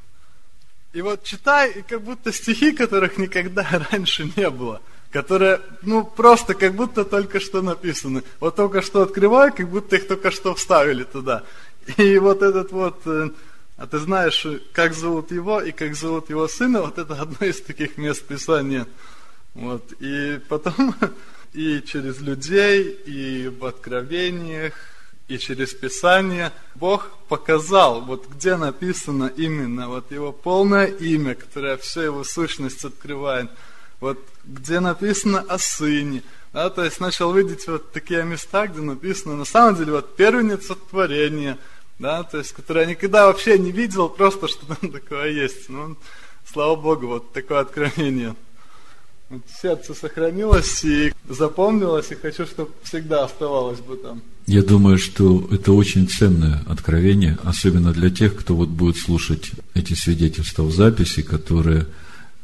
[0.94, 4.80] И вот читай, и как будто стихи, которых никогда раньше не было.
[5.10, 8.22] Которые, ну, просто как будто только что написаны.
[8.40, 11.42] Вот только что открываю, как будто их только что вставили туда.
[11.98, 13.28] И вот этот вот э,
[13.76, 17.60] а ты знаешь, как зовут его и как зовут его сына, вот это одно из
[17.60, 18.86] таких мест Писания.
[19.54, 19.92] Вот.
[20.00, 20.94] И потом
[21.52, 24.72] и через людей, и в откровениях,
[25.28, 32.02] и через Писание Бог показал, вот где написано именно вот его полное имя, которое все
[32.02, 33.50] его сущность открывает,
[34.00, 39.36] вот где написано о сыне, да, то есть начал видеть вот такие места, где написано,
[39.36, 41.58] на самом деле, вот первенец творения–
[41.98, 45.68] да, то есть, который я никогда вообще не видел, просто что там такое есть.
[45.68, 45.96] Ну,
[46.50, 48.34] слава Богу, вот такое откровение.
[49.28, 54.22] Вот сердце сохранилось и запомнилось, и хочу, чтобы всегда оставалось бы там.
[54.46, 59.94] Я думаю, что это очень ценное откровение, особенно для тех, кто вот будет слушать эти
[59.94, 61.86] свидетельства в записи, которые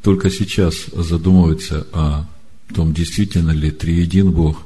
[0.02, 2.26] только сейчас задумываются о
[2.74, 4.64] том, действительно ли триедин Бог,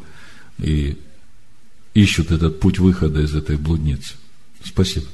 [0.58, 0.96] и
[1.92, 4.14] ищут этот путь выхода из этой блудницы.
[4.66, 5.06] Спасибо.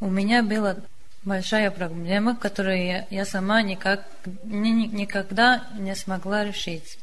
[0.00, 0.76] У меня была
[1.22, 4.08] большая проблема, которую я, я сама никак,
[4.44, 6.98] ни, никогда не смогла решить.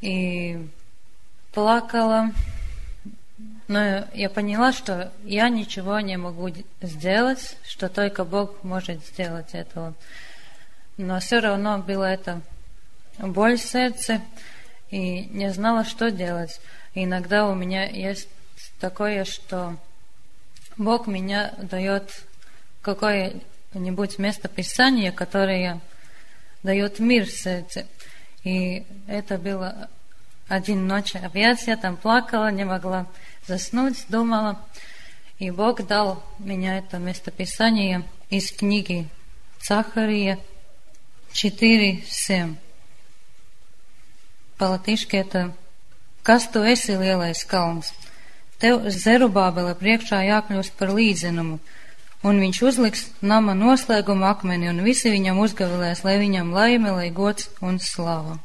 [0.00, 0.68] И
[1.52, 2.32] плакала,
[3.68, 6.50] но я поняла, что я ничего не могу
[6.82, 9.94] сделать, что только Бог может сделать этого.
[10.96, 12.40] Но все равно было это
[13.18, 14.20] боль в сердце
[14.90, 16.60] и не знала, что делать.
[16.94, 18.28] И иногда у меня есть
[18.80, 19.76] такое, что
[20.76, 22.24] Бог меня дает
[22.82, 25.80] какое-нибудь место Писания, которое
[26.62, 27.86] дает мир в сердце.
[28.42, 29.88] И это было
[30.48, 33.06] один ночь опять я там плакала, не могла
[33.46, 34.58] заснуть, думала.
[35.38, 39.08] И Бог дал меня это местописание из книги
[39.60, 40.38] Цахария
[41.32, 42.56] 4.7.
[44.60, 45.56] По-латышски это
[46.22, 47.94] «Kas tu esi lielais kalns?
[48.60, 51.56] Tev Zerubābela priekšā jākļūst par līdzenumu,
[52.28, 57.48] un viņš uzliks nama noslēguma akmeni, un visi viņam uzgavilēs, lai viņam laime, lai gods
[57.64, 58.36] un слава.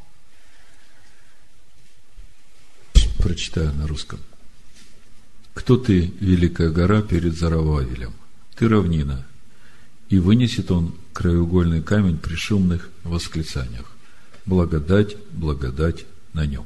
[3.20, 4.20] Прочитаю на русском.
[5.54, 8.14] Кто ты, великая гора, перед Зарававелем?
[8.56, 9.26] Ты равнина,
[10.08, 13.95] и вынесет он краеугольный камень при шумных восклицаниях.
[14.46, 16.66] Благодать, благодать на нем.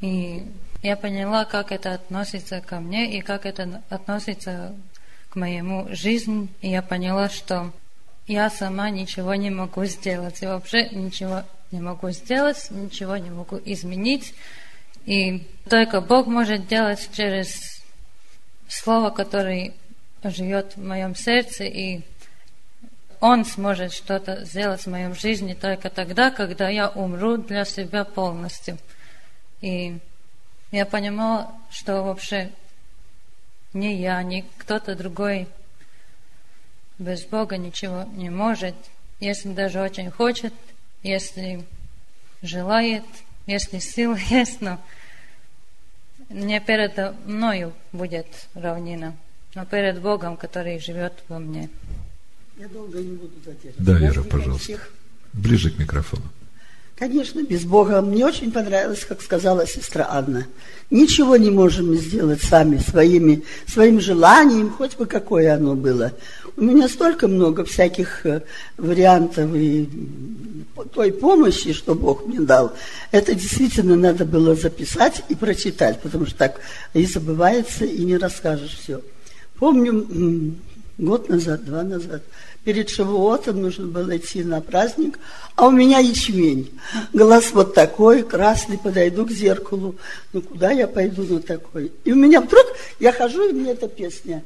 [0.00, 0.44] И
[0.82, 4.74] я поняла, как это относится ко мне и как это относится
[5.30, 6.48] к моему жизни.
[6.60, 7.72] И я поняла, что
[8.26, 10.42] я сама ничего не могу сделать.
[10.42, 14.34] И вообще ничего не могу сделать, ничего не могу изменить.
[15.06, 17.82] И только Бог может делать через
[18.68, 19.72] слово, которое
[20.24, 22.00] живет в моем сердце, и
[23.20, 28.78] Он сможет что-то сделать в моем жизни только тогда, когда я умру для себя полностью.
[29.60, 29.98] И
[30.70, 32.52] я понимала, что вообще
[33.72, 35.48] ни я, ни кто-то другой
[36.98, 38.74] без Бога ничего не может,
[39.20, 40.54] если даже очень хочет,
[41.02, 41.64] если
[42.42, 43.04] желает,
[43.46, 44.80] если сила есть, но
[46.28, 49.16] не перед мною будет равнина,
[49.54, 51.68] но перед Богом, который живет во мне.
[52.58, 53.82] Я долго не буду задерживаться.
[53.82, 54.80] Да, Вера, пожалуйста.
[55.32, 56.22] Ближе к микрофону.
[56.98, 58.00] Конечно, без Бога.
[58.00, 60.46] Мне очень понравилось, как сказала сестра Анна.
[60.90, 66.12] Ничего не можем сделать сами, своими, своим желанием, хоть бы какое оно было.
[66.56, 68.42] У меня столько много всяких э,
[68.78, 69.86] вариантов и
[70.94, 72.72] той помощи, что Бог мне дал.
[73.10, 76.60] Это действительно надо было записать и прочитать, потому что так
[76.94, 79.02] и забывается, и не расскажешь все.
[79.58, 80.06] Помню,
[80.98, 82.22] год назад, два назад,
[82.64, 85.18] перед Шавуотом нужно было идти на праздник,
[85.54, 86.78] а у меня ячмень.
[87.12, 89.96] Глаз вот такой, красный, подойду к зеркалу.
[90.32, 91.92] Ну, куда я пойду на такой?
[92.04, 92.64] И у меня вдруг,
[92.98, 94.42] я хожу, и мне эта песня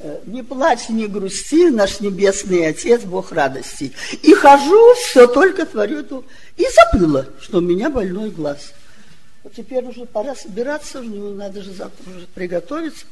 [0.00, 3.92] э, не плачь, не грусти, наш небесный Отец, Бог радости.
[4.22, 6.24] И хожу, все только творю эту...
[6.56, 8.72] И забыла, что у меня больной глаз.
[9.44, 13.06] Вот теперь уже пора собираться, ну, надо же завтра уже приготовиться.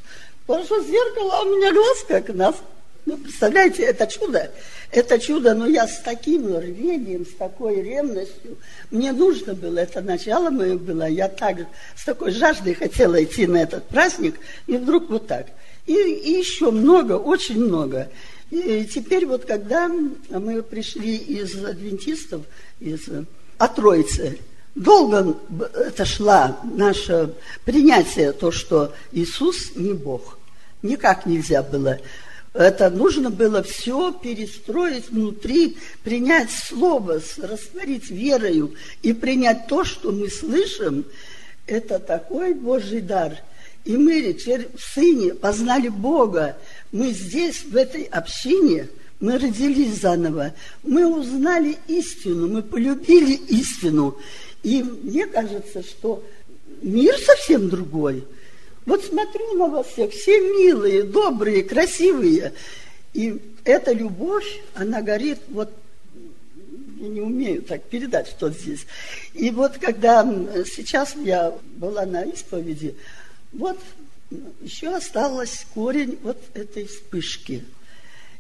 [0.47, 2.57] Положу зеркало, а у меня глаз как нас.
[3.07, 4.51] Ну, представляете, это чудо.
[4.91, 8.59] Это чудо, но я с таким рвением, с такой ревностью.
[8.91, 11.09] Мне нужно было, это начало мое было.
[11.09, 11.59] Я так
[11.97, 14.35] с такой жаждой хотела идти на этот праздник.
[14.67, 15.47] И вдруг вот так.
[15.87, 18.09] И, и еще много, очень много.
[18.51, 19.89] И теперь вот когда
[20.29, 22.43] мы пришли из адвентистов,
[22.81, 23.09] из
[23.59, 24.39] от Троицы,
[24.75, 25.37] долго
[25.75, 27.33] это шла наше
[27.65, 30.39] принятие, то, что Иисус не Бог.
[30.83, 31.99] Никак нельзя было
[32.53, 40.29] это нужно было все перестроить внутри, принять слово, растворить верою и принять то, что мы
[40.29, 41.05] слышим.
[41.67, 43.37] Это такой Божий дар.
[43.85, 44.37] И мы
[44.75, 46.57] в Сыне познали Бога.
[46.91, 48.89] Мы здесь, в этой общине,
[49.21, 50.53] мы родились заново.
[50.83, 54.19] Мы узнали истину, мы полюбили истину.
[54.65, 56.25] И мне кажется, что
[56.83, 58.25] мир совсем другой–
[58.87, 62.53] вот смотрю на вас всех, все милые, добрые, красивые.
[63.13, 65.71] И эта любовь, она горит вот
[67.01, 68.87] я не умею так передать, что здесь.
[69.33, 70.23] И вот когда
[70.67, 72.95] сейчас я была на исповеди,
[73.53, 73.79] вот
[74.61, 77.65] еще осталось корень вот этой вспышки.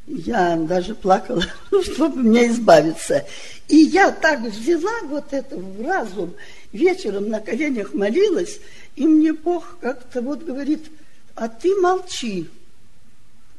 [0.06, 1.44] Я даже плакала,
[1.82, 3.24] чтобы мне избавиться.
[3.68, 6.34] И я так взяла вот это в разум,
[6.72, 8.58] вечером на коленях молилась,
[8.96, 10.90] и мне Бог как-то вот говорит,
[11.34, 12.48] а ты молчи.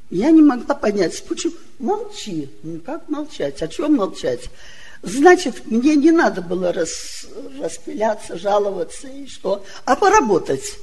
[0.10, 2.50] Я не могла понять, почему молчи.
[2.64, 3.62] Ну как молчать?
[3.62, 4.50] О чем молчать?
[5.04, 7.26] Значит, мне не надо было рас,
[7.60, 10.78] распыляться, жаловаться и что, а поработать.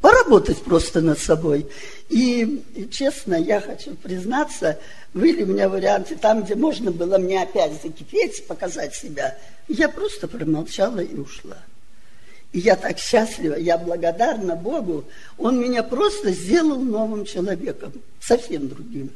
[0.00, 1.66] Поработать просто над собой.
[2.08, 4.78] И, и честно, я хочу признаться,
[5.12, 9.36] были у меня варианты там, где можно было мне опять закипеть, показать себя.
[9.66, 11.58] Я просто промолчала и ушла.
[12.52, 15.04] И я так счастлива, я благодарна Богу.
[15.36, 19.10] Он меня просто сделал новым человеком, совсем другим.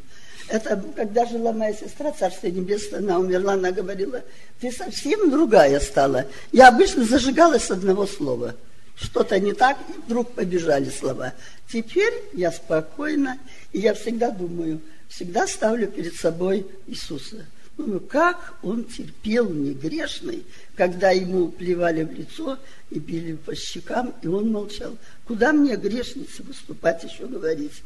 [0.49, 4.23] Это когда жила моя сестра, Царствие Небесное, она умерла, она говорила,
[4.61, 6.27] ты совсем другая стала.
[6.51, 8.55] Я обычно зажигалась с одного слова.
[8.95, 11.33] Что-то не так, и вдруг побежали слова.
[11.73, 13.39] Теперь я спокойна,
[13.73, 17.47] и я всегда думаю, всегда ставлю перед собой Иисуса.
[17.77, 20.45] Думаю, как он терпел негрешный,
[20.77, 22.59] когда ему плевали в лицо
[22.91, 24.97] и били по щекам, и он молчал.
[25.27, 27.83] Куда мне, грешнице, выступать еще говорить?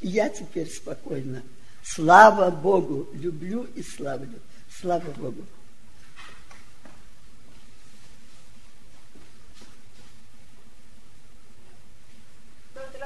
[0.00, 1.42] И я теперь спокойна.
[1.82, 3.08] Слава Богу!
[3.14, 4.38] Люблю и славлю.
[4.80, 5.44] Слава Богу!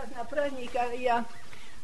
[0.01, 1.25] тот на празднике я,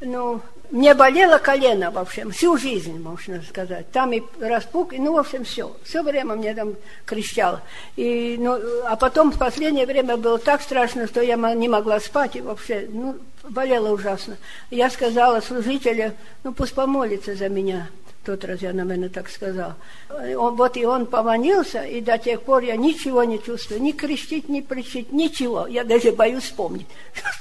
[0.01, 0.41] ну,
[0.71, 3.91] мне болело колено, в общем, всю жизнь, можно сказать.
[3.93, 5.77] Там и распук, и, ну, в общем, все.
[5.85, 6.75] Все время мне там
[7.05, 7.63] кричало.
[7.97, 12.37] И, ну, а потом в последнее время было так страшно, что я не могла спать,
[12.37, 13.17] и вообще, ну,
[13.49, 14.37] болело ужасно.
[14.71, 17.89] Я сказала служителю, ну, пусть помолится за меня
[18.27, 19.75] тот раз я, наверное, так сказал.
[20.11, 24.49] Он, вот и он поманился, и до тех пор я ничего не чувствую, ни крестить,
[24.49, 25.69] ни причить, ничего.
[25.69, 26.89] Я даже боюсь вспомнить.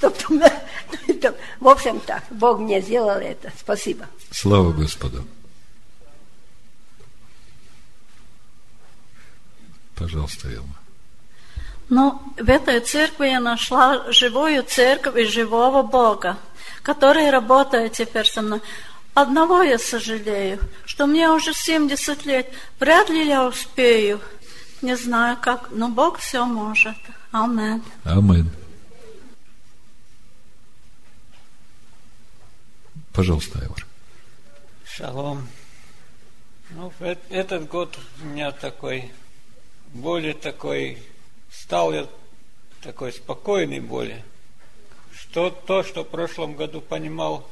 [1.60, 3.52] В общем, так, Бог мне сделал это.
[3.58, 4.06] Спасибо.
[4.30, 5.24] Слава Господу.
[9.96, 10.76] Пожалуйста, Елма.
[11.88, 16.36] Но ну, в этой церкви я нашла живую церковь и живого Бога,
[16.82, 18.60] который работает теперь со мной.
[19.16, 22.52] Одного я сожалею, что мне уже 70 лет.
[22.78, 24.20] Вряд ли я успею.
[24.82, 26.98] Не знаю как, но Бог все может.
[27.32, 27.82] Амин.
[28.04, 28.50] Амин.
[33.14, 33.86] Пожалуйста, Айвар.
[34.84, 35.48] Шалом.
[36.68, 36.92] Ну,
[37.30, 39.10] этот год у меня такой,
[39.94, 41.02] более такой,
[41.50, 42.06] стал я
[42.82, 44.22] такой спокойный более.
[45.10, 47.48] Что то, что в прошлом году понимал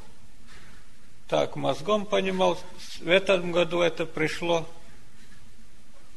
[1.29, 2.59] так мозгом понимал,
[3.01, 4.69] в этом году это пришло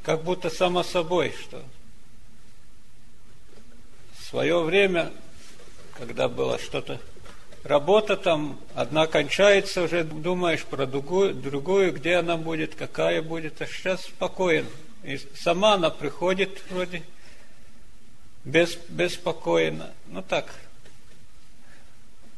[0.03, 1.61] как будто само собой, что
[4.17, 5.11] в свое время,
[5.97, 7.01] когда было что-то,
[7.63, 13.65] работа там, одна кончается, уже думаешь про другую, другую, где она будет, какая будет, а
[13.65, 14.65] сейчас спокоен.
[15.03, 17.03] И сама она приходит вроде
[18.45, 19.91] без, беспокойно.
[20.07, 20.53] Ну так,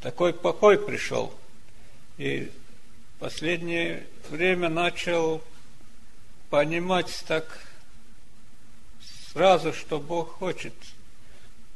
[0.02, 1.34] такой покой пришел.
[2.20, 2.52] И
[3.18, 5.42] последнее время начал
[6.50, 7.66] понимать так
[9.32, 10.74] сразу, что Бог хочет.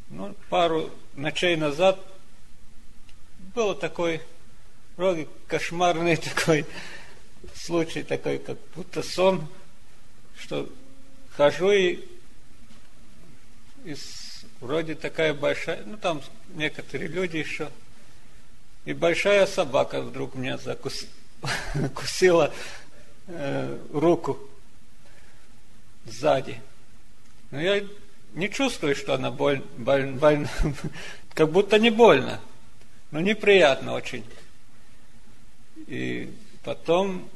[0.10, 1.98] Ну, пару ночей назад
[3.56, 4.22] был такой
[4.98, 6.66] вроде кошмарный такой
[7.56, 9.48] случай, такой как будто сон,
[10.38, 10.68] что
[11.38, 12.04] хожу и,
[13.86, 13.96] и
[14.60, 17.72] вроде такая большая, ну там некоторые люди еще,
[18.86, 21.09] и большая собака вдруг меня закусила
[21.95, 22.53] кусила
[23.27, 24.39] э, руку
[26.05, 26.61] сзади.
[27.51, 27.84] Но я
[28.34, 30.47] не чувствую, что она боль, боль,
[31.34, 32.39] как будто не больно,
[33.11, 34.25] но неприятно очень.
[35.88, 37.29] И потом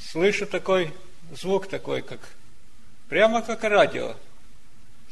[0.00, 0.92] слышу такой
[1.32, 2.20] звук такой, как
[3.08, 4.16] прямо как радио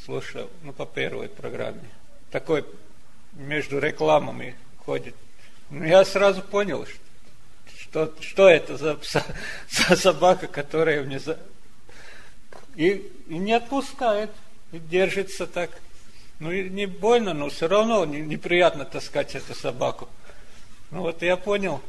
[0.04, 1.88] слушал, ну, по первой программе.
[2.30, 2.64] Такой
[3.32, 5.14] между рекламами ходит.
[5.70, 7.04] Ну, я сразу понял, что
[7.94, 8.98] что, что это за,
[9.70, 11.38] за собака, которая мне за...
[12.74, 14.30] И, и не отпускает,
[14.72, 15.70] и держится так.
[16.40, 20.08] Ну, и не больно, но все равно не, неприятно таскать эту собаку.
[20.90, 21.80] Ну, вот я понял.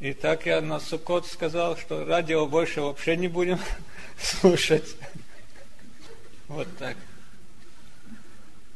[0.00, 3.60] И так я на Сукот сказал, что радио больше вообще не будем
[4.18, 4.96] слушать.
[6.48, 6.96] Вот так.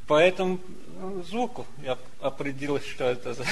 [0.07, 0.61] По этому
[1.28, 3.44] звуку я определил, что это за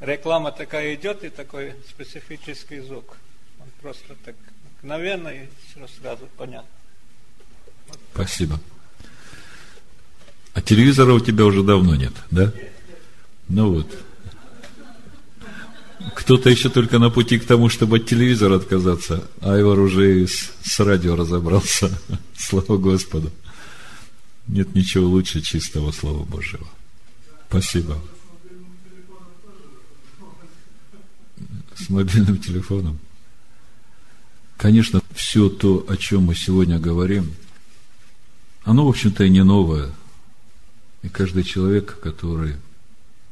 [0.00, 3.16] реклама такая идет и такой специфический звук.
[3.60, 4.34] Он просто так
[4.82, 6.68] мгновенно и все сразу понятно.
[8.14, 8.60] Спасибо.
[10.54, 12.52] А телевизора у тебя уже давно нет, да?
[13.48, 13.98] Ну вот.
[16.14, 19.28] Кто-то еще только на пути к тому, чтобы от телевизора отказаться.
[19.40, 21.90] Айвар уже с, с радио разобрался.
[22.36, 23.30] Слава Господу.
[24.48, 26.66] Нет ничего лучше чистого Слова Божьего.
[27.48, 27.98] Спасибо.
[31.78, 32.98] с мобильным телефоном.
[34.56, 37.32] Конечно, все то, о чем мы сегодня говорим,
[38.64, 39.90] оно, в общем-то, и не новое.
[41.02, 42.56] И каждый человек, который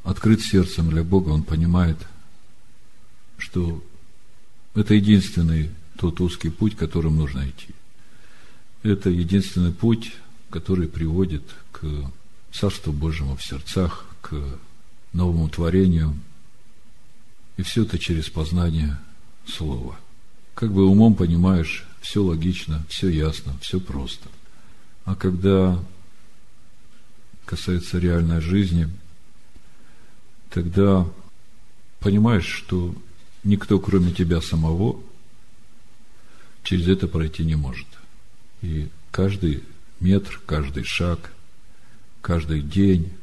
[0.03, 1.97] открыт сердцем для Бога, он понимает,
[3.37, 3.83] что
[4.73, 7.75] это единственный тот узкий путь, которым нужно идти.
[8.83, 10.13] Это единственный путь,
[10.59, 11.85] который приводит к
[12.51, 14.35] Царству Божьему в сердцах, к
[15.13, 16.15] новому творению–
[17.57, 18.97] и все это через познание
[19.47, 19.99] Слова.
[20.53, 24.29] Как бы умом понимаешь, все логично, все ясно, все просто.
[25.05, 25.83] А когда
[27.45, 28.89] касается реальной жизни,
[30.49, 31.07] тогда
[31.99, 32.93] понимаешь, что
[33.43, 35.01] никто, кроме тебя самого,
[36.63, 37.87] через это пройти не может.
[38.61, 39.63] И каждый
[39.99, 41.31] метр, каждый шаг,
[42.21, 43.13] каждый день.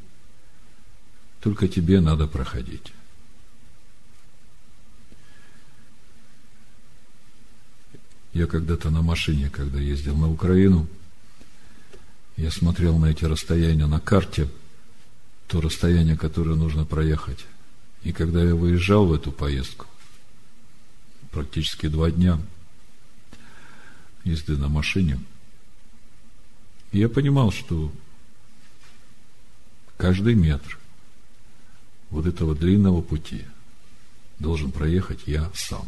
[1.41, 2.91] Только тебе надо проходить.
[8.33, 10.87] Я когда-то на машине, когда ездил на Украину,
[12.35, 14.49] я смотрел на эти расстояния на карте,
[15.47, 17.45] то расстояние, которое нужно проехать.
[18.03, 19.85] И когда я выезжал в эту поездку,
[21.31, 22.39] практически два дня
[24.25, 25.19] езды на машине–
[26.99, 27.91] я понимал, что
[29.97, 30.79] каждый метр
[32.09, 33.43] вот этого длинного пути
[34.39, 35.87] должен проехать я сам.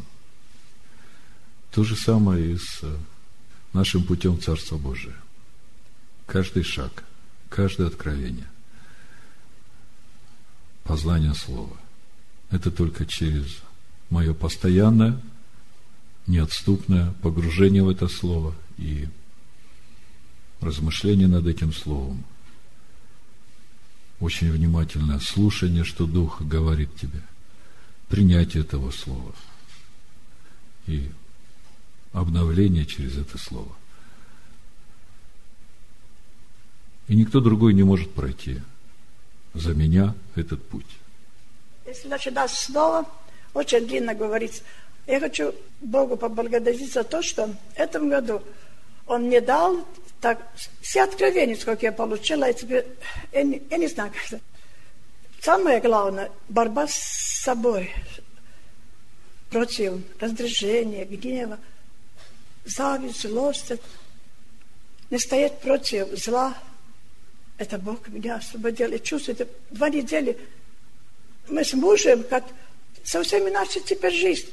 [1.71, 2.83] То же самое и с
[3.73, 5.15] нашим путем Царства Божия.
[6.25, 7.03] Каждый шаг,
[7.49, 8.47] каждое откровение,
[10.83, 11.77] познание Слова–
[12.49, 13.59] это только через
[14.09, 15.21] мое постоянное,
[16.25, 19.07] неотступное погружение в это Слово и
[20.61, 22.23] размышление над этим Словом–
[24.19, 27.21] очень внимательное слушание, что Дух говорит тебе,
[28.09, 29.33] принятие этого слова
[30.87, 31.09] и
[32.13, 33.71] обновление через это слово.
[37.07, 38.61] И никто другой не может пройти
[39.53, 40.97] за меня этот путь.
[41.85, 43.05] Если начинать снова,
[43.53, 44.63] очень длинно говорить.
[45.05, 48.41] Я хочу Богу поблагодарить за то, что в этом году
[49.05, 49.87] Он мне дал
[50.21, 50.51] так,
[50.81, 52.85] все откровения, сколько я получила, я, тебе,
[53.31, 54.41] я, не, я не знаю, как это.
[55.41, 56.95] Самое главное– борьба с
[57.43, 57.93] собой
[59.49, 61.59] против раздражения, гнева,
[62.65, 63.73] зависть, злость.
[65.09, 66.57] Не стоять против зла.
[67.57, 68.91] Это Бог меня освободил.
[68.91, 70.37] И чувствую, это два недели
[71.47, 72.43] мы с мужем, как
[73.03, 74.49] совсем иначе теперь жизнь.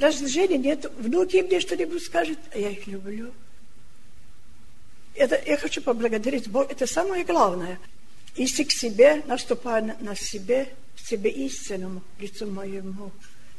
[0.00, 0.90] Раздражения, нет.
[0.98, 3.32] Внуки мне что-нибудь скажут, а я их люблю.
[5.14, 6.68] Это, я хочу поблагодарить Бога.
[6.70, 7.78] Это самое главное.
[8.36, 13.12] Идти к себе, наступая на, себе, к себе истинному лицу моему.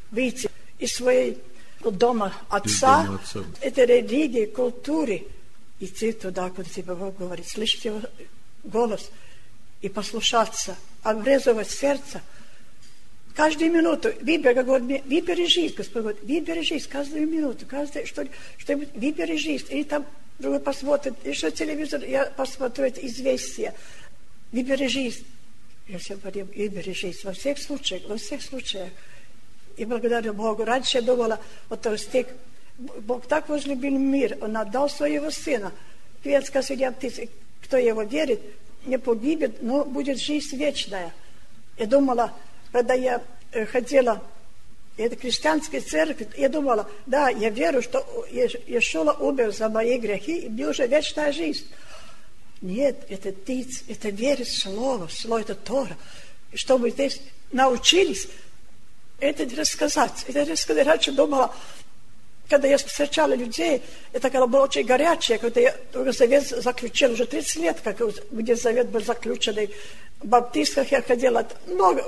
[0.09, 0.49] Выйти
[0.79, 1.37] из своей
[1.83, 3.39] дома отца, дома отца.
[3.61, 5.27] это религии, культуры,
[5.79, 8.01] идти туда, куда тебе Бог говорит, слышать его
[8.63, 9.11] голос
[9.81, 12.21] и послушаться, обрезывать сердце.
[13.35, 18.27] Каждую минуту, выбери, говорит, выбери жизнь, Господь говорит, выбери жизнь, каждую минуту, каждую, что,
[18.57, 19.67] что выбери жизнь.
[19.71, 20.05] И там
[20.39, 23.73] другой посмотрит, еще телевизор, я посмотрю это известие.
[24.51, 25.25] Выбери жизнь.
[25.87, 27.19] Я все говорю, выбери жизнь.
[27.23, 28.89] Во всех случаях, во всех случаях.
[29.77, 30.63] И благодарю Богу.
[30.63, 32.27] Раньше я думала, вот тот стих,
[32.77, 35.71] Бог так возлюбил мир, Он отдал своего Сына.
[36.21, 37.29] Певец среди птицы,
[37.63, 38.39] кто его верит,
[38.85, 41.13] не погибнет, но будет жизнь вечная.
[41.77, 42.33] Я думала,
[42.71, 43.21] когда я
[43.51, 44.23] э, ходила
[44.97, 50.49] это христианская церковь, я думала, да, я верю, что Иешуа умер за мои грехи, и
[50.49, 51.67] мне уже вечная жизнь.
[52.61, 55.97] Нет, это птиц, это верить в Слово, Слово это Тора.
[56.51, 57.19] И чтобы здесь
[57.51, 58.27] научились
[59.19, 60.25] это рассказать.
[60.27, 60.85] Это рассказать.
[60.85, 61.53] Раньше думала,
[62.49, 63.81] когда я встречала людей,
[64.11, 65.75] это когда было очень горячее, когда я
[66.11, 69.69] завет заключил уже 30 лет, как где завет был заключенный.
[70.19, 72.03] В баптистках я ходила много,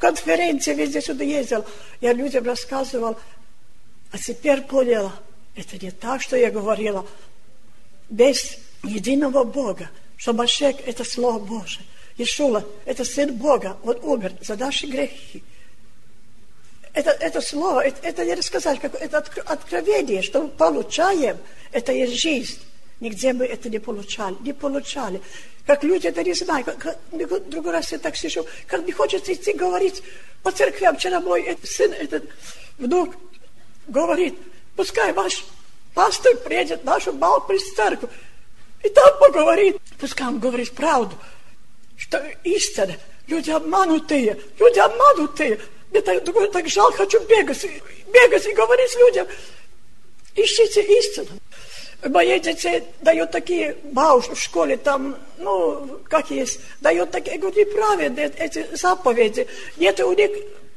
[0.00, 1.64] конференции везде сюда ездил.
[2.00, 3.16] Я людям рассказывал,
[4.10, 5.12] а теперь поняла,
[5.54, 7.06] это не так, что я говорила.
[8.08, 11.84] Без единого Бога, что Машек– это Слово Божие.
[12.18, 15.44] Ишула– это Сын Бога, Он умер за наши грехи.
[16.92, 21.38] Это, это слово, это, это не рассказать, как, это откровение, что мы получаем,
[21.70, 22.58] это есть жизнь.
[23.00, 25.22] Нигде мы это не получали, не получали.
[25.66, 26.66] Как люди это не знают.
[26.66, 30.02] Как, как, другой раз я так сижу, как не хочется идти говорить
[30.42, 30.96] по церквям.
[30.96, 32.24] Вчера мой этот сын, этот
[32.78, 33.14] внук
[33.88, 34.34] говорит,
[34.76, 35.44] пускай ваш
[35.94, 38.10] пастор приедет в нашу Балприс церковь,
[38.84, 39.78] и там поговорит.
[39.98, 41.16] Пускай он говорит правду,
[41.96, 42.96] что истина,
[43.26, 45.58] люди обманутые, люди обманутые.
[45.90, 46.22] Мне так,
[46.52, 47.66] так жалко, хочу бегать,
[48.12, 49.26] бегать и говорить людям,
[50.34, 51.40] ищите истину
[52.08, 57.58] мои детей дают такие бауш в школе, там, ну, как есть, дают такие, я говорю,
[57.58, 59.46] неправильно эти заповеди.
[59.76, 60.30] Нет у них,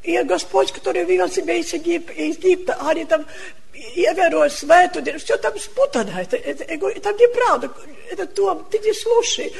[0.04, 3.26] и Господь, который вывел себя из Египта, из Египта они там,
[3.74, 7.72] верую в свету, все там спутано, это, это, я говорю, там неправда,
[8.12, 9.54] это то, ты не слушай.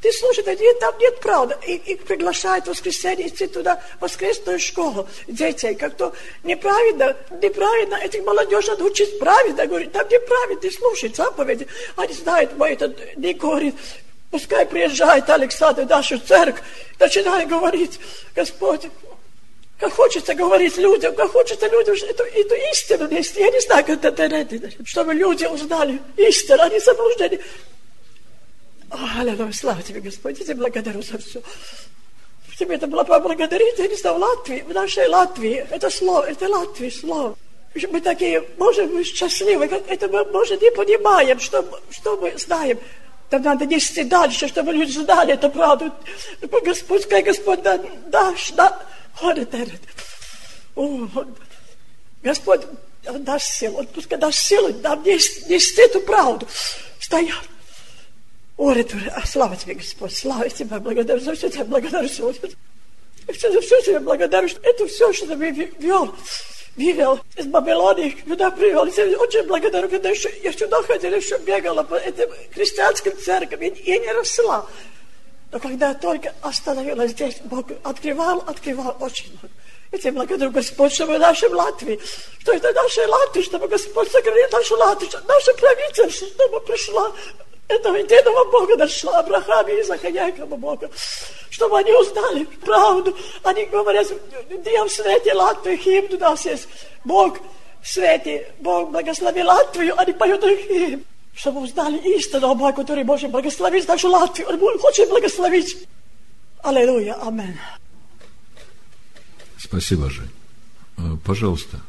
[0.00, 1.56] Ты слушай, да нет, там нет правды.
[1.66, 5.74] И, и приглашают в воскресенье идти туда, в воскресную школу детей.
[5.74, 6.12] Как-то
[6.44, 9.66] неправильно, неправильно, этих молодежь надо учить правильно.
[9.66, 11.66] Говорит, там неправильно, ты слушай заповеди.
[11.96, 13.74] Они знают, мой этот не говорит,
[14.30, 16.62] пускай приезжает Александр в нашу церковь,
[17.00, 17.98] начинает говорить,
[18.36, 18.86] Господь,
[19.78, 23.40] как хочется говорить людям, как хочется людям эту, эту истину нести.
[23.40, 27.40] Я не знаю, как это, чтобы люди узнали истину, они заблуждены.
[28.90, 31.40] Аллилуйя, слава тебе, Господь, я тебя благодарю за все.
[32.58, 36.48] Тебе это было поблагодарить, я не знаю, в Латвии, в нашей Латвии, это слово, это
[36.48, 37.36] Латвия, слово.
[37.92, 42.80] Мы такие, можем быть счастливы, это мы, может, не понимаем, что, что мы знаем.
[43.30, 45.92] Там надо нести дальше, чтобы люди знали эту правду.
[46.40, 48.82] Господь, пускай Господь да, дашь, да,
[49.22, 49.66] это,
[52.22, 52.60] Господь
[53.02, 56.46] даст силу, Он пускай даст силу нам нести, эту правду.
[57.00, 57.48] Стоят.
[58.56, 62.50] Ори, а слава тебе, Господь, слава тебе, благодарю за все, тебя благодарю сегодня.
[63.32, 65.34] Все за все тебе благодарю, что это все, что ты
[65.78, 66.14] вел,
[66.76, 68.86] вывел из Бабилонии, куда привел.
[68.86, 73.68] Я очень благодарю, когда еще, я сюда ходила, еще бегала по этим христианским церквям, я,
[73.68, 74.66] я не росла.
[75.50, 79.48] Но когда только остановилась здесь, Бог открывал, открывал очень много.
[79.92, 81.98] Тебе благодарю, Господь, что мы нашим Латвии,
[82.40, 87.10] что это наша Латвия, чтобы Господь сохранил нашу Латвию, наше правительство, чтобы пришла
[87.68, 90.90] этого единого Бога нашла Авраама, Изака, Якова Бога,
[91.50, 93.16] чтобы они узнали правду.
[93.42, 94.06] Они говорят,
[94.50, 96.68] Дев свете Латвию, химн у нас есть.
[97.04, 97.38] Бог
[97.82, 101.04] свете, Бог благослови Латвию, они поют химн.
[101.38, 104.48] Чтобы узнали истину о Боге, который может благословить нашу Латвию.
[104.48, 105.86] Он хочет благословить.
[106.64, 107.56] Аллилуйя, амин.
[109.56, 110.30] Спасибо, Жень.
[110.96, 111.80] Э, пожалуйста.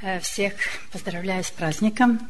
[0.00, 0.54] Э, всех
[0.92, 2.20] поздравляю с праздником.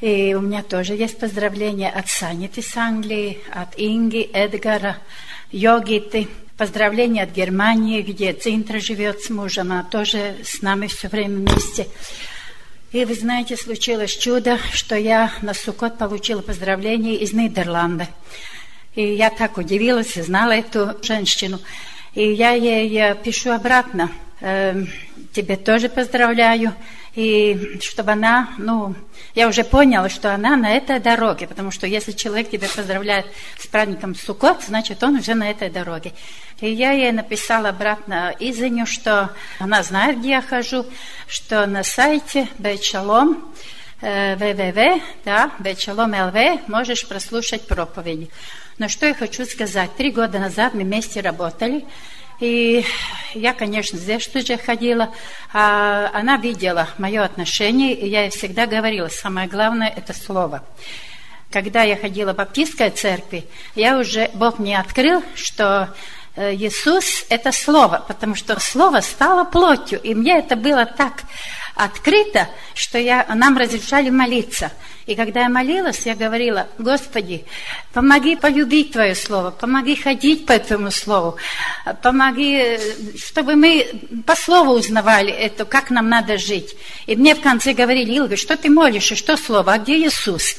[0.00, 4.98] И у меня тоже есть поздравления от Саниты из Англии, от Инги, Эдгара,
[5.52, 6.26] Йогиты.
[6.56, 11.86] Поздравления от Германии, где Цинтра живет с мужем, она тоже с нами все время вместе.
[12.92, 18.06] И вы знаете, случилось чудо, что я на Сукот получила поздравление из Нидерланда.
[18.94, 21.58] И я так удивилась знала эту женщину.
[22.12, 24.10] И я ей пишу обратно.
[24.42, 24.84] Э,
[25.32, 26.74] тебе тоже поздравляю.
[27.14, 28.94] И чтобы она, ну,
[29.34, 33.26] я уже поняла, что она на этой дороге, потому что если человек тебя поздравляет
[33.58, 36.12] с праздником Суккот, значит, он уже на этой дороге.
[36.60, 40.86] И я ей написала обратно Изеню, что она знает, где я хожу,
[41.26, 43.52] что на сайте Бейчалом,
[44.00, 48.30] www, э, да, Бейчалом ЛВ, можешь прослушать проповеди.
[48.78, 51.84] Но что я хочу сказать, три года назад мы вместе работали,
[52.42, 52.84] и
[53.34, 55.14] я, конечно, здесь тоже ходила.
[55.52, 60.64] А она видела мое отношение, и я ей всегда говорила, самое главное– это слово.
[61.52, 63.44] Когда я ходила в баптистской церкви,
[63.76, 65.94] я уже, Бог мне открыл, что
[66.36, 70.00] Иисус– это Слово, потому что Слово стало плотью.
[70.00, 71.24] И мне это было так
[71.74, 74.72] открыто, что я, нам разрешали молиться.
[75.06, 77.44] И когда я молилась, я говорила, Господи,
[77.92, 81.36] помоги полюбить Твое Слово, помоги ходить по этому Слову,
[82.02, 82.78] помоги,
[83.18, 83.86] чтобы мы
[84.24, 86.76] по Слову узнавали это, как нам надо жить.
[87.06, 90.56] И мне в конце говорили, Илга, что ты молишь, и что Слово, а где Иисус?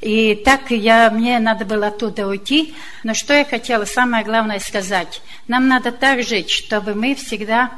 [0.00, 2.74] И так я, мне надо было оттуда уйти.
[3.04, 5.20] Но что я хотела, самое главное сказать.
[5.46, 7.70] Нам надо так жить, чтобы мы всегда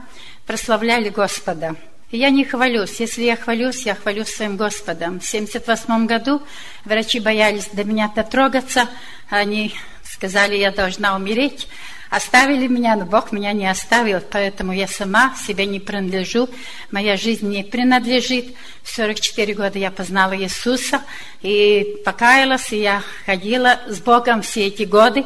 [0.46, 1.74] прославляли Господа.
[2.12, 3.00] Я не хвалюсь.
[3.00, 5.18] Если я хвалюсь, я хвалюсь своим Господом.
[5.18, 6.42] В 1978 году
[6.84, 8.88] врачи боялись до меня дотрогаться.
[9.28, 11.68] Они сказали, я должна умереть.
[12.12, 16.50] Оставили меня, но Бог меня не оставил, поэтому я сама себе не принадлежу,
[16.90, 18.54] моя жизнь не принадлежит.
[18.82, 21.00] В 44 года я познала Иисуса
[21.40, 25.24] и покаялась, и я ходила с Богом все эти годы.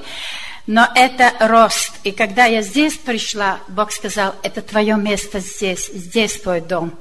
[0.68, 1.90] Но это рост.
[2.04, 6.92] И когда я здесь пришла, Бог сказал, это твое место здесь, здесь твой дом.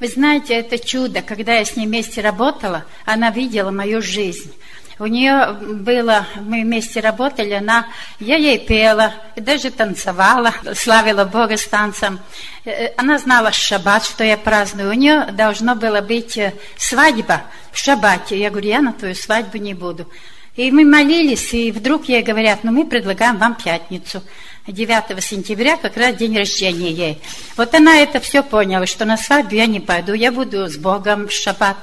[0.00, 1.20] Вы знаете, это чудо.
[1.20, 4.50] Когда я с ней вместе работала, она видела мою жизнь.
[4.98, 7.86] У нее было, мы вместе работали, она,
[8.18, 12.18] я ей пела, и даже танцевала, славила Бога с танцем.
[12.64, 14.88] Э, она знала шаббат, что я праздную.
[14.88, 17.42] У нее должно было быть э, свадьба
[17.72, 18.38] в шаббате.
[18.38, 20.10] Я говорю, я на твою свадьбу не буду.
[20.54, 24.22] И мы молились, и вдруг ей говорят, ну мы предлагаем вам пятницу.
[24.66, 27.18] 9 сентября как раз день рождения ей.
[27.56, 31.28] Вот она это все поняла, что на свадьбу я не пойду, я буду с Богом
[31.28, 31.76] в шаббат.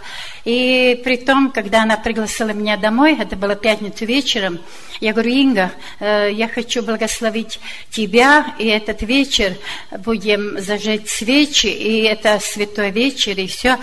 [0.43, 4.59] И при том, когда она пригласила меня домой, это было пятницу вечером,
[4.99, 7.59] я говорю, Инга, э, я хочу благословить
[7.89, 9.55] тебя, и этот вечер
[9.99, 13.77] будем зажечь свечи, и это святой вечер, и все.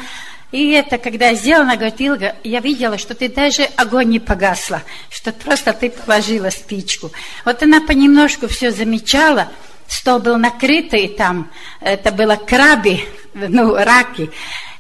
[0.53, 5.33] И это, когда она говорит, Илга, я видела, что ты даже огонь не погасла, что
[5.33, 7.13] просто ты положила спичку.
[7.45, 9.49] Вот она понемножку все замечала,
[9.87, 14.31] стол был накрытый там, это было краби, ну, раки.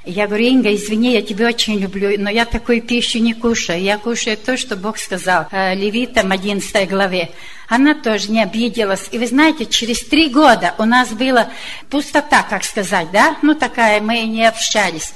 [0.05, 3.83] Я говорю, Инга, извини, я тебя очень люблю, но я такую пищу не кушаю.
[3.83, 7.31] Я кушаю то, что Бог сказал э, Левитам 11 главе.
[7.68, 9.09] Она тоже не обиделась.
[9.12, 11.51] И вы знаете, через три года у нас была
[11.91, 13.37] пустота, как сказать, да?
[13.43, 15.12] Ну, такая, мы не общались.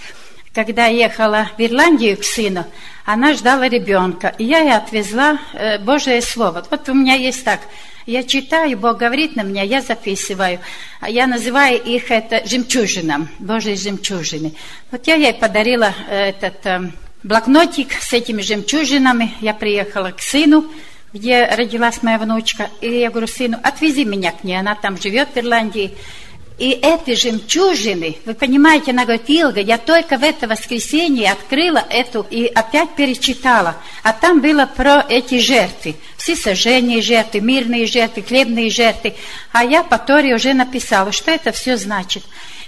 [0.54, 2.64] Когда ехала в Ирландию к сыну,
[3.04, 4.34] она ждала ребенка.
[4.38, 6.64] И я ей отвезла э, Божие Слово.
[6.70, 7.60] Вот у меня есть так.
[8.06, 10.60] Я читаю, Бог говорит на меня, я записываю.
[11.06, 14.54] Я называю их это жемчужином, Божьей жемчужины.
[14.90, 16.92] Вот я ей подарила э, этот э,
[17.24, 19.34] блокнотик с этими жемчужинами.
[19.40, 20.66] Я приехала к сыну,
[21.12, 22.70] где родилась моя внучка.
[22.80, 24.58] И я говорю, сыну, отвези меня к ней.
[24.60, 25.96] Она там живет в Ирландии.
[26.56, 32.24] И эти жемчужины, вы понимаете, она говорит, Илга, я только в это воскресенье открыла эту
[32.30, 33.74] и опять перечитала.
[34.04, 35.96] А там было про эти жертвы.
[36.16, 39.14] Все сожжения жертвы, мирные жертвы, хлебные жертвы.
[39.50, 42.22] А я по Торе уже написала, что это все значит.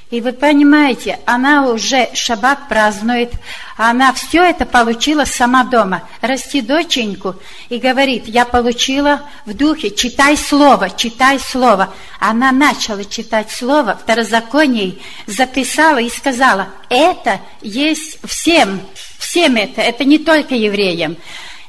[0.09, 3.32] И вы понимаете, она уже шаббат празднует,
[3.76, 6.09] она все это получила сама дома.
[6.20, 7.34] Расти доченьку
[7.70, 11.92] и говорит, я получила в духе, читай слово, читай слово.
[12.20, 14.94] Она начала читать слово, второзаконие
[15.26, 18.80] записала и сказала, это есть всем,
[19.18, 21.16] всем это, это не только евреям.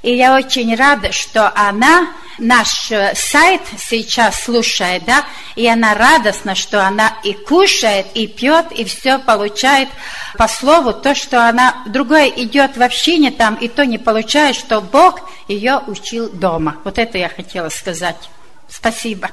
[0.03, 5.25] И я очень рада, что она наш э, сайт сейчас слушает, да,
[5.55, 9.89] и она радостна, что она и кушает, и пьет, и все получает
[10.38, 14.81] по слову, то, что она другое идет в общине там, и то не получает, что
[14.81, 16.77] Бог ее учил дома.
[16.83, 18.29] Вот это я хотела сказать.
[18.69, 19.31] Спасибо.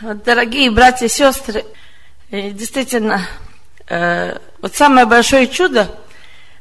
[0.00, 1.64] Дорогие братья и сестры,
[2.30, 3.26] э, действительно,
[3.88, 5.88] э, вот самое большое чудо–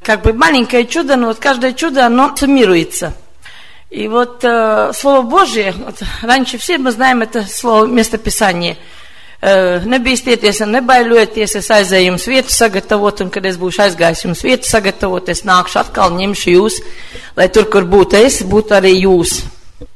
[0.03, 3.13] как бы маленькое чудо, но вот каждое чудо, оно суммируется.
[3.93, 8.75] И вот э, Слово Божие, вот, раньше все мы знаем это слово местописание.
[9.43, 14.69] Nebīsties un nebailieties, es aizēju jums vietu sagatavot, un kad es būšu aizgājis jums vietu
[14.69, 16.77] sagatavot, es nākšu atkal, ņemšu jūs,
[17.35, 19.41] lai tur, kur būtu es, būtu arī jūs.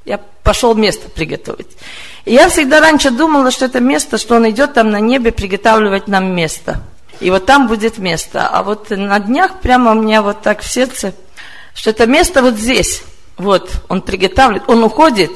[0.04, 1.78] Я пошел место приготовить.
[2.26, 6.10] И я всегда раньше думала, что это место, что он идет там на небе приготавливать
[6.10, 6.82] нам место.
[7.22, 8.50] И вот там будет место.
[8.52, 11.14] А вот на днях прямо у меня вот так в сердце,
[11.74, 13.02] что это место вот здесь.
[13.38, 15.32] Вот, он приготавливает, он уходит,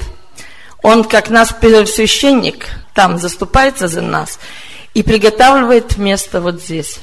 [0.82, 4.38] он как наш священник там заступается за нас
[4.94, 6.98] и приготавливает место вот здесь.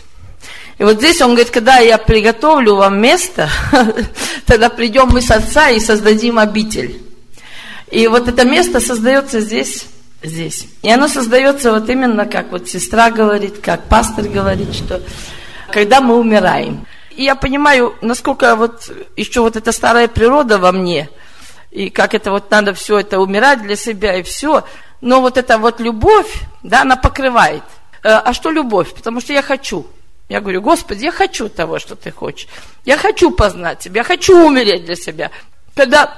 [0.78, 3.50] И вот здесь он говорит, когда я приготовлю вам место,
[4.46, 7.02] тогда придем мы с отца и создадим обитель.
[7.92, 9.86] И вот это место создается здесь,
[10.24, 10.68] здесь.
[10.82, 15.02] И оно создается вот именно, как вот сестра говорит, как пастор говорит, что
[15.72, 16.86] когда мы умираем.
[17.20, 21.10] И я понимаю, насколько вот еще вот эта старая природа во мне,
[21.70, 24.64] и как это вот надо все это умирать для себя и все.
[25.02, 27.64] Но вот эта вот любовь, да, она покрывает.
[28.04, 28.94] Э, а что любовь?
[28.94, 29.86] Потому что я хочу.
[30.30, 32.48] Я говорю, Господи, я хочу того, что ты хочешь.
[32.86, 35.30] Я хочу познать тебя, я хочу умереть для себя.
[35.76, 36.16] Когда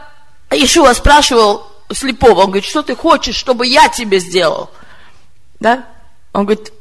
[0.51, 2.41] Ишуа спрашивал слепого.
[2.41, 4.69] Он говорит, что ты хочешь, чтобы я тебе сделал?
[5.59, 5.83] Да?
[6.31, 6.71] Он говорит,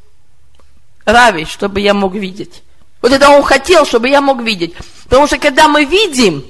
[1.05, 2.61] Рави, чтобы я мог видеть.
[3.01, 4.75] Вот это он хотел, чтобы я мог видеть.
[5.05, 6.45] Потому что когда мы видим,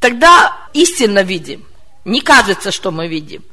[0.00, 1.64] тогда истинно видим.
[2.04, 3.44] Не кажется, что мы видим.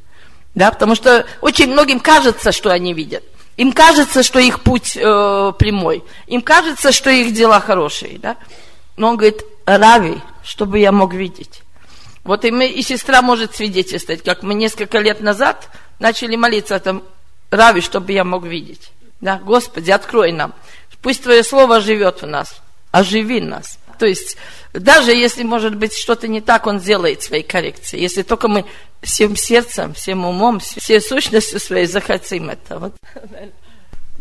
[0.56, 3.24] Да, потому что очень многим кажется, что они видят.
[3.58, 6.04] Им кажется, что их путь э, прямой.
[6.28, 8.18] Им кажется, что их дела хорошие.
[8.20, 8.38] Да?
[8.98, 11.62] Но он говорит, Рави, чтобы я мог видеть.
[12.24, 15.70] Вот и, мы, и сестра может свидетельствовать, как мы несколько лет назад
[16.00, 17.04] начали молиться там,
[17.52, 18.92] Рави, чтобы я мог видеть.
[19.22, 20.54] Да, Господи, открой нам.
[21.08, 22.62] Пусть Твое Слово живет в нас.
[22.92, 23.80] Оживи нас.
[23.98, 24.36] То есть,
[24.74, 27.98] даже если, может быть, что-то не так, Он сделает свои коррекции.
[27.98, 28.66] Если только мы
[29.02, 32.78] всем сердцем, всем умом, всей сущностью своей захотим это.
[32.78, 32.96] Вот.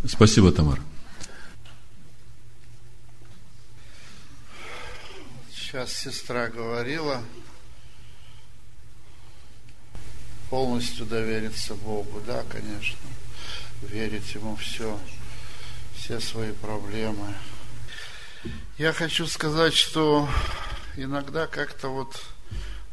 [0.07, 0.81] Спасибо, Тамара.
[5.53, 7.21] Сейчас сестра говорила,
[10.51, 13.09] полностью довериться Богу, да, конечно,
[13.83, 14.97] верить Ему все,
[16.07, 17.35] все свои проблемы.
[18.79, 20.29] Я хочу сказать, что
[20.97, 22.23] иногда как-то вот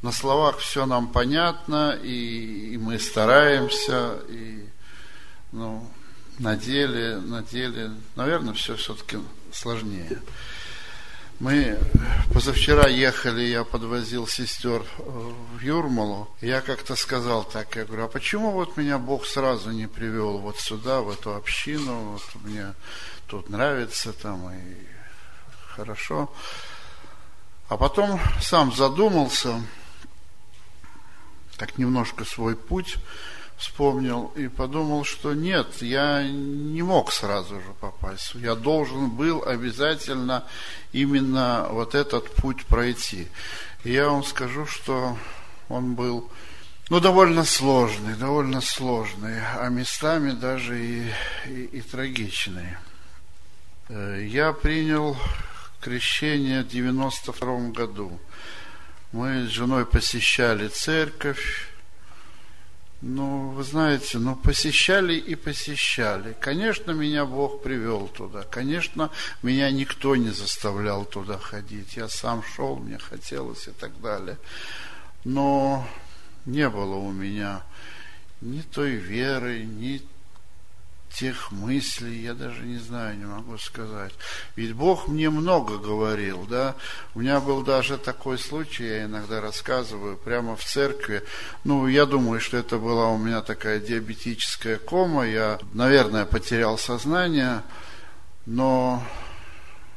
[0.02, 4.68] на словах все нам понятно, и, и мы стараемся, и
[5.52, 5.88] ну,
[6.40, 9.20] на деле, на деле, наверное, все все-таки
[9.52, 10.20] сложнее.
[11.40, 11.80] Мы
[12.32, 16.30] позавчера ехали, я подвозил сестер в Юрмалу.
[16.42, 20.60] Я как-то сказал так, я говорю, а почему вот меня Бог сразу не привел вот
[20.60, 22.74] сюда, в эту общину, вот мне
[23.28, 24.78] тут нравится там и
[25.68, 26.32] хорошо.
[27.68, 29.60] А потом сам задумался,
[31.58, 32.98] так немножко свой путь
[33.58, 38.36] вспомнил и подумал, что нет, я не мог сразу же попасть.
[38.36, 40.44] Я должен был обязательно
[40.92, 43.28] именно вот этот путь пройти.
[43.84, 45.18] И я вам скажу, что
[45.70, 46.30] он был
[46.90, 51.12] ну, довольно сложный, довольно сложный, а местами даже и,
[51.48, 52.78] и, и трагичный.
[53.90, 55.18] Э, я принял
[55.80, 58.20] крещение в 92 году.
[59.12, 61.73] Мы с женой посещали церковь.
[63.06, 66.38] Ну, вы знаете, ну, посещали и посещали.
[66.40, 68.44] Конечно, меня Бог привел туда.
[68.44, 69.10] Конечно,
[69.42, 71.98] меня никто не заставлял туда ходить.
[71.98, 74.38] Я сам шел, мне хотелось и так далее.
[75.26, 75.86] Но
[76.46, 77.64] не было у меня
[78.40, 80.02] ни той веры, ни
[81.14, 84.14] тех мыслей, я даже не знаю, не могу сказать.
[84.56, 86.76] Ведь Бог мне много говорил, да.
[87.14, 91.24] У меня был даже такой случай, я иногда рассказываю, прямо в церкви.
[91.64, 95.28] Ну, я думаю, что это была у меня такая диабетическая кома.
[95.28, 97.62] Я, наверное, потерял сознание,
[98.46, 99.04] но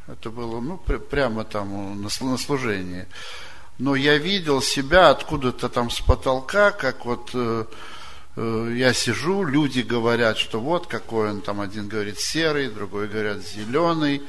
[0.06, 3.06] это было, ну, прямо там на служении.
[3.78, 7.64] Но я видел себя откуда-то там с потолка, как вот Э,
[8.36, 14.22] я сижу, люди говорят, что вот какой он там, один говорит серый, другой говорят зеленый.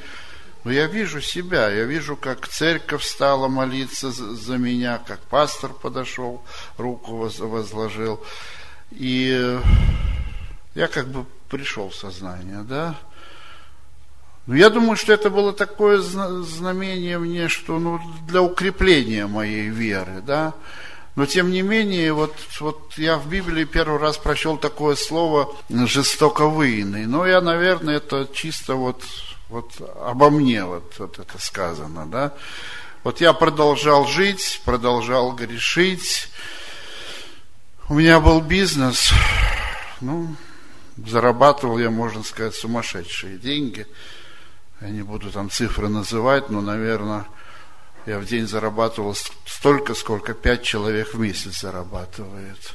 [0.64, 6.42] Но я вижу себя, я вижу, как церковь стала молиться за меня, как пастор подошел,
[6.76, 8.20] руку возложил.
[8.90, 9.58] И
[10.74, 12.96] я как бы пришел в сознание, да.
[14.46, 20.22] Но я думаю, что это было такое знамение мне, что ну, для укрепления моей веры,
[20.26, 20.54] да.
[21.18, 27.06] Но тем не менее, вот, вот я в Библии первый раз прочел такое слово жестоковыйный.
[27.06, 29.02] Но я, наверное, это чисто вот,
[29.48, 32.34] вот обо мне вот, вот это сказано, да.
[33.02, 36.28] Вот я продолжал жить, продолжал грешить.
[37.88, 39.10] У меня был бизнес,
[40.00, 40.36] ну,
[41.04, 43.88] зарабатывал я, можно сказать, сумасшедшие деньги.
[44.80, 47.26] Я не буду там цифры называть, но, наверное,
[48.06, 49.14] я в день зарабатывал
[49.46, 52.72] столько, сколько пять человек в месяц зарабатывает.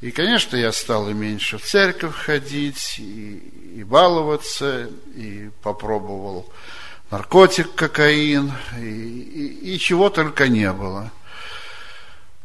[0.00, 3.36] И, конечно, я стал и меньше в церковь ходить, и,
[3.76, 6.52] и баловаться, и попробовал
[7.10, 11.10] наркотик, кокаин, и, и, и чего только не было.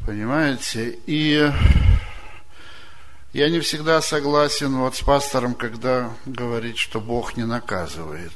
[0.06, 0.98] Понимаете?
[1.06, 1.52] И
[3.34, 8.34] я не всегда согласен вот с пастором, когда говорит, что Бог не наказывает.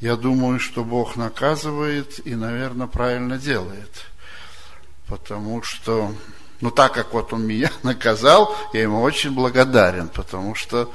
[0.00, 4.06] Я думаю, что Бог наказывает и, наверное, правильно делает.
[5.08, 6.14] Потому что,
[6.60, 10.92] ну так как вот Он меня наказал, я Ему очень благодарен, потому что,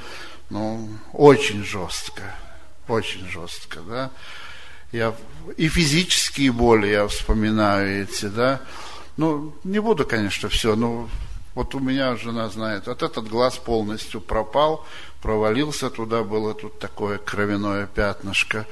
[0.48, 2.34] ну, очень жестко,
[2.88, 4.10] очень жестко, да.
[4.90, 5.14] Я
[5.56, 8.60] и физические боли я вспоминаю эти, да.
[9.16, 11.08] Ну, не буду, конечно, все, но
[11.54, 14.86] вот у меня жена знает, вот этот глаз полностью пропал,
[15.24, 18.66] провалился туда, было тут такое кровяное пятнышко.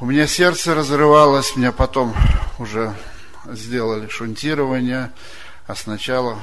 [0.00, 2.14] У меня сердце разрывалось, меня потом
[2.60, 2.94] уже
[3.46, 5.10] сделали шунтирование,
[5.66, 6.38] а сначала...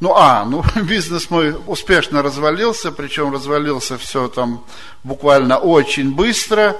[0.00, 4.66] Ну, а, ну, бизнес мой успешно развалился, причем развалился все там
[5.02, 6.76] буквально очень быстро,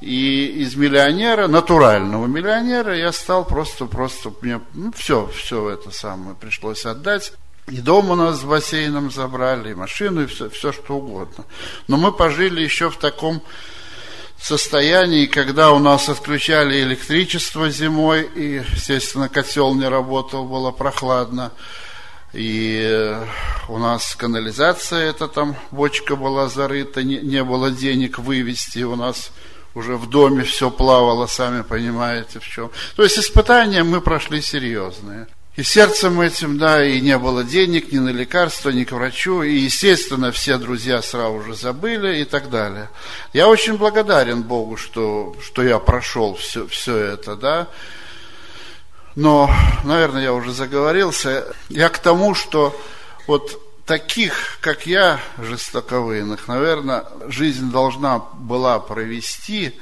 [0.00, 6.34] и из миллионера, натурального миллионера, я стал просто, просто, мне, ну, все, все это самое
[6.34, 7.34] пришлось отдать.
[7.68, 11.44] И дом у нас с бассейном забрали, и машину, и все, все что угодно.
[11.88, 13.42] Но мы пожили еще в таком
[14.38, 21.52] состоянии, когда у нас отключали электричество зимой, и, естественно, котел не работал, было прохладно.
[22.34, 23.16] И
[23.68, 29.30] у нас канализация, эта там бочка была зарыта, не, не было денег вывести, у нас
[29.74, 32.70] уже в доме все плавало, сами понимаете в чем.
[32.96, 35.28] То есть испытания мы прошли серьезные.
[35.56, 39.42] И сердцем этим, да, и не было денег ни на лекарства, ни к врачу.
[39.42, 42.90] И, естественно, все друзья сразу же забыли и так далее.
[43.32, 47.68] Я очень благодарен Богу, что, что я прошел все, все это, да.
[49.14, 49.48] Но,
[49.84, 51.46] наверное, я уже заговорился.
[51.68, 52.76] Я к тому, что
[53.28, 59.78] вот таких, как я, жестоковыйных, наверное, жизнь должна была провести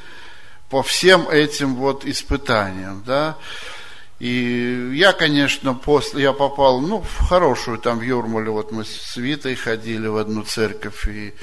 [0.69, 3.39] по всем этим вот испытаниям, да.
[4.23, 9.17] И я, конечно, после, я попал, ну, в хорошую, там в Юрмале, вот мы с
[9.17, 11.35] Витой ходили в одну церковь, и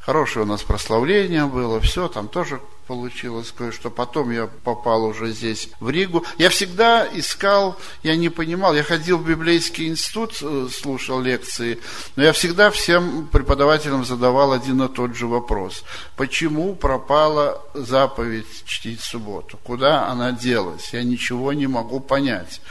[0.00, 3.90] хорошее у нас прославление было, все, там тоже получилось кое-что.
[3.90, 6.24] Потом я попал уже здесь, в Ригу.
[6.38, 11.78] Я всегда искал, я не понимал, я ходил в библейский институт, э, слушал лекции,
[12.16, 15.84] но я всегда всем преподавателям задавал один и тот же вопрос.
[16.16, 19.58] Почему пропала заповедь чтить субботу?
[19.62, 20.94] Куда она делась?
[20.94, 22.62] Я ничего не могу понять.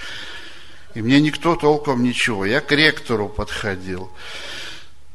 [0.96, 2.44] И мне никто толком ничего.
[2.44, 4.10] Я к ректору подходил.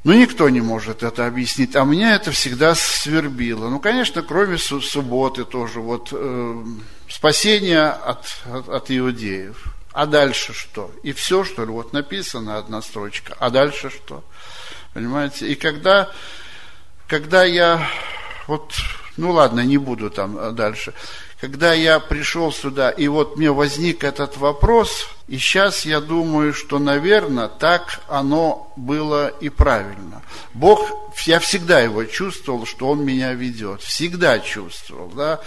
[0.05, 3.69] Ну, никто не может это объяснить, а меня это всегда свербило.
[3.69, 6.65] Ну, конечно, кроме субботы тоже, вот э,
[7.09, 9.73] спасение от, от, от иудеев.
[9.93, 10.91] А дальше что?
[11.05, 11.71] И все, что ли?
[11.71, 13.37] Вот написано одна строчка.
[13.39, 14.25] А дальше что?
[14.93, 15.47] Понимаете?
[15.49, 16.11] И когда,
[17.07, 17.87] когда я
[18.49, 18.75] вот,
[19.17, 20.95] ну ладно, не буду там э, дальше.
[21.43, 26.79] Когда я пришел сюда, и вот мне возник этот вопрос, и сейчас я думаю, что,
[26.79, 30.23] наверное, так оно было и правильно.
[30.55, 30.89] Бог,
[31.27, 35.41] я всегда его чувствовал, что он меня ведет, всегда чувствовал, да.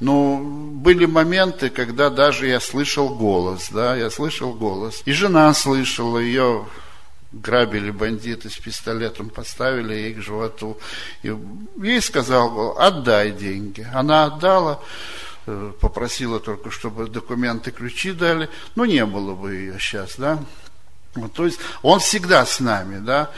[0.00, 5.00] Но были моменты, когда даже я слышал голос, да, я слышал голос.
[5.04, 6.66] И жена слышала, ее
[7.30, 10.76] грабили бандиты с пистолетом, поставили ей к животу.
[11.22, 11.32] И
[11.80, 13.86] ей сказал, отдай деньги.
[13.94, 14.80] Она отдала,
[15.80, 20.42] попросила только, чтобы документы, ключи дали, но не было бы ее сейчас, да.
[21.14, 23.30] Вот, то есть он всегда с нами, да.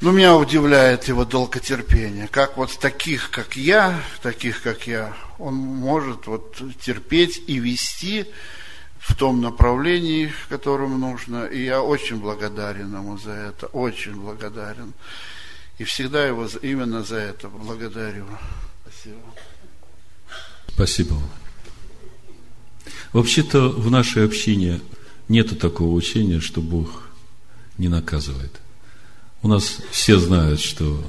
[0.00, 2.26] Но меня удивляет его долготерпение.
[2.26, 8.26] Как вот таких, как я, таких, как я, он может вот терпеть и вести
[8.98, 11.44] в том направлении, в котором нужно.
[11.44, 14.92] И я очень благодарен ему за это, очень благодарен.
[15.78, 18.26] И всегда его именно за это благодарю.
[18.84, 19.20] Спасибо.
[20.74, 21.16] Спасибо.
[23.12, 24.80] Вообще-то в нашей общине
[25.28, 27.08] нету такого учения, что Бог
[27.78, 28.52] не наказывает.
[29.42, 31.04] У нас все знают, что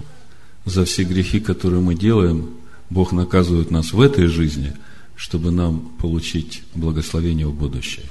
[0.66, 2.50] за все грехи, которые мы делаем,
[2.90, 4.74] Бог наказывает нас в этой жизни,
[5.16, 8.06] чтобы нам получить благословение в будущее.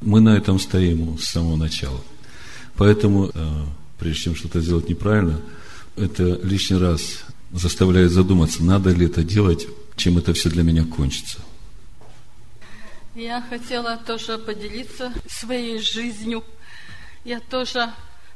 [0.00, 2.00] Мы на этом стоим с самого начала.
[2.76, 3.64] Поэтому, э,
[3.98, 5.40] прежде чем что-то сделать неправильно,
[5.96, 9.66] это лишний раз заставляет задуматься, надо ли это делать,
[9.96, 11.38] чем это все для меня кончится.
[13.14, 16.42] Я хотела тоже поделиться своей жизнью.
[17.24, 17.92] Я тоже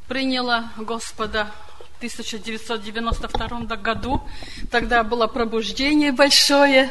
[0.06, 1.52] приняла Господа
[1.94, 4.22] в 1992 году.
[4.70, 6.90] Тогда было пробуждение большое.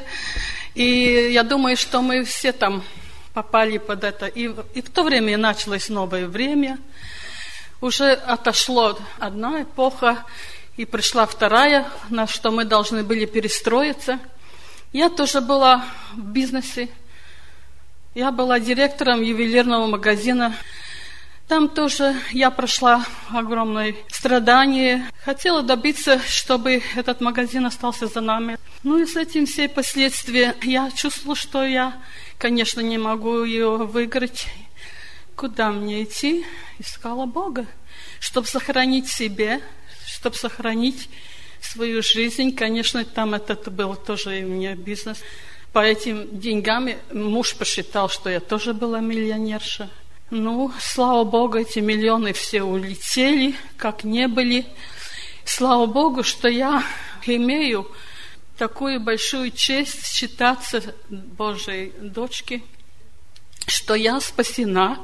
[0.76, 2.84] И я думаю, что мы все там
[3.34, 4.28] попали под это.
[4.28, 6.80] И, и в то время началось новое время.
[7.80, 10.26] Уже отошло одна эпоха,
[10.78, 14.20] и пришла вторая, на что мы должны были перестроиться.
[14.94, 16.90] Я тоже была в бизнесе.
[18.16, 20.56] Я была директором ювелирного магазина
[21.48, 25.10] там тоже я прошла огромное страдание.
[25.24, 28.58] Хотела добиться, чтобы этот магазин остался за нами.
[28.84, 30.56] Ну и с этим все последствия.
[30.62, 31.94] Я чувствовала, что я,
[32.38, 34.48] конечно, не могу ее выиграть.
[35.38, 36.46] Куда мне идти?
[36.80, 37.66] Искала Бога,
[38.20, 39.62] чтобы сохранить себе,
[40.06, 41.10] чтобы сохранить
[41.72, 42.56] свою жизнь.
[42.56, 45.20] Конечно, там это был тоже у меня бизнес.
[45.74, 49.90] По этим деньгам муж посчитал, что я тоже была миллионерша.
[50.30, 54.66] Ну, слава Богу, эти миллионы все улетели, как не были.
[55.46, 56.84] Слава Богу, что я
[57.26, 57.90] имею
[58.58, 62.64] такую большую честь считаться Божьей дочкой,
[63.68, 65.00] что я спасена,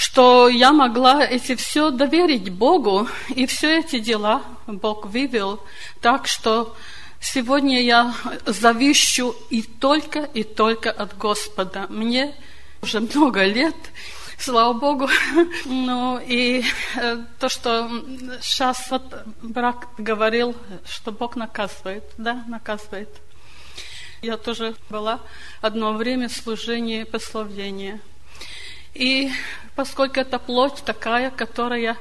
[0.00, 5.60] что я могла эти все доверить Богу, и все эти дела Бог вывел
[6.00, 6.74] так, что
[7.20, 8.14] сегодня я
[8.46, 11.84] завищу и только, и только от Господа.
[11.90, 12.34] Мне
[12.80, 13.76] уже много лет,
[14.38, 15.06] слава Богу.
[15.66, 16.64] Ну и
[16.96, 17.90] э, то, что
[18.40, 19.04] сейчас вот
[19.42, 20.56] брак говорил,
[20.88, 23.10] что Бог наказывает, да, наказывает.
[24.22, 25.20] Я тоже была
[25.60, 28.00] одно время в служении прославления.
[28.94, 29.30] И
[29.76, 31.96] поскольку это плоть такая, которая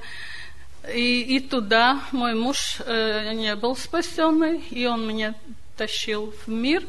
[0.94, 5.36] и, и туда мой муж э, не был спасенный, и он меня
[5.78, 6.84] тащил в мир,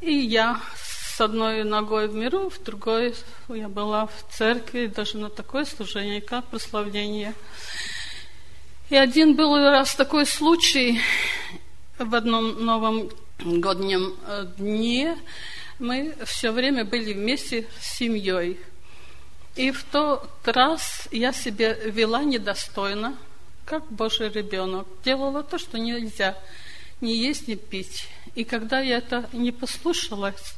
[0.00, 3.14] и я с одной ногой в миру, в другой
[3.48, 7.34] я была в церкви, даже на такое служение, как прославление.
[8.88, 11.00] И один был раз такой случай
[11.98, 13.10] в одном новом
[13.40, 15.18] годнем э, дне.
[15.78, 18.58] Мы все время были вместе с семьей.
[19.58, 23.16] И в тот раз я себя вела недостойно,
[23.64, 24.86] как Божий ребенок.
[25.04, 26.36] Делала то, что нельзя
[27.00, 28.06] не есть, не пить.
[28.36, 30.54] И когда я это не послушалась,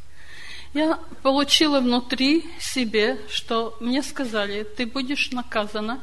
[0.74, 5.98] я получила внутри себе, что мне сказали, ты будешь наказана,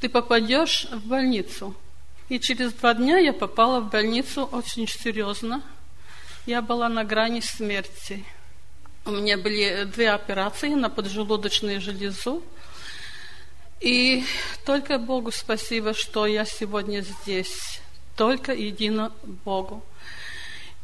[0.00, 1.76] ты попадешь в больницу.
[2.28, 5.62] И через два дня я попала в больницу очень серьезно.
[6.46, 8.24] Я была на грани смерти.
[9.04, 12.40] У меня были две операции на поджелудочную железу.
[13.80, 14.22] И
[14.64, 17.80] только Богу спасибо, что я сегодня здесь.
[18.16, 19.12] Только едино
[19.44, 19.84] Богу.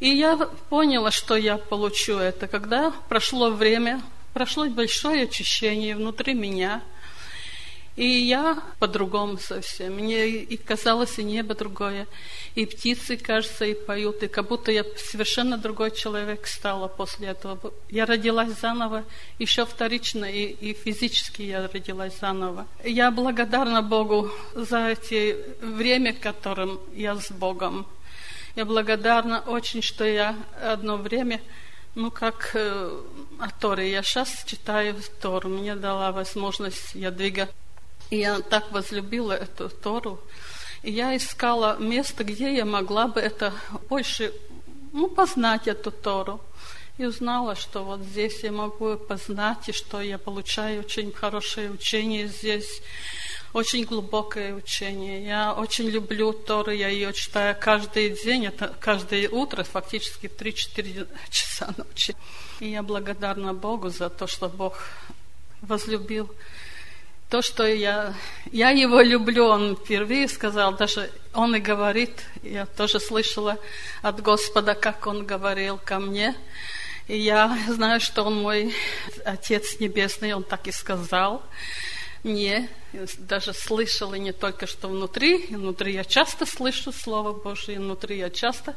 [0.01, 0.35] И я
[0.69, 4.01] поняла, что я получу это, когда прошло время,
[4.33, 6.81] прошло большое очищение внутри меня.
[7.99, 9.95] И я по-другому совсем.
[9.95, 12.07] Мне и казалось, и небо другое,
[12.55, 17.73] и птицы, кажется, и поют, и как будто я совершенно другой человек стала после этого.
[17.89, 19.03] Я родилась заново,
[19.37, 22.67] еще вторично, и, и физически я родилась заново.
[22.85, 27.85] Я благодарна Богу за эти время, которым я с Богом.
[28.55, 31.41] Я благодарна очень, что я одно время,
[31.95, 32.97] ну, как э,
[33.39, 37.49] о Торе, я сейчас читаю Тору, мне дала возможность, я двигаю.
[38.09, 40.19] И я так возлюбила эту Тору,
[40.81, 43.53] и я искала место, где я могла бы это
[43.89, 44.33] больше,
[44.93, 46.41] ну, познать эту Тору.
[46.97, 52.27] И узнала, что вот здесь я могу познать, и что я получаю очень хорошее учение
[52.27, 52.81] здесь
[53.53, 55.25] очень глубокое учение.
[55.25, 61.73] Я очень люблю Тору, я ее читаю каждый день, это каждое утро, фактически 3-4 часа
[61.77, 62.15] ночи.
[62.59, 64.77] И я благодарна Богу за то, что Бог
[65.61, 66.29] возлюбил
[67.29, 68.15] то, что я,
[68.51, 73.57] я его люблю, он впервые сказал, даже он и говорит, я тоже слышала
[74.01, 76.35] от Господа, как он говорил ко мне,
[77.07, 78.73] и я знаю, что он мой
[79.25, 81.43] Отец Небесный, он так и сказал
[82.23, 82.67] мне,
[83.19, 88.75] даже слышала не только что внутри, внутри я часто слышу Слово Божие, внутри я часто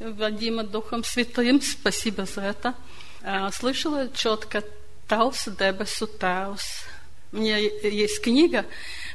[0.00, 2.74] Вадима Духом Святым, спасибо за это,
[3.22, 4.64] а, слышала четко
[5.06, 6.86] «Таус дебесу таус».
[7.32, 8.66] У меня есть книга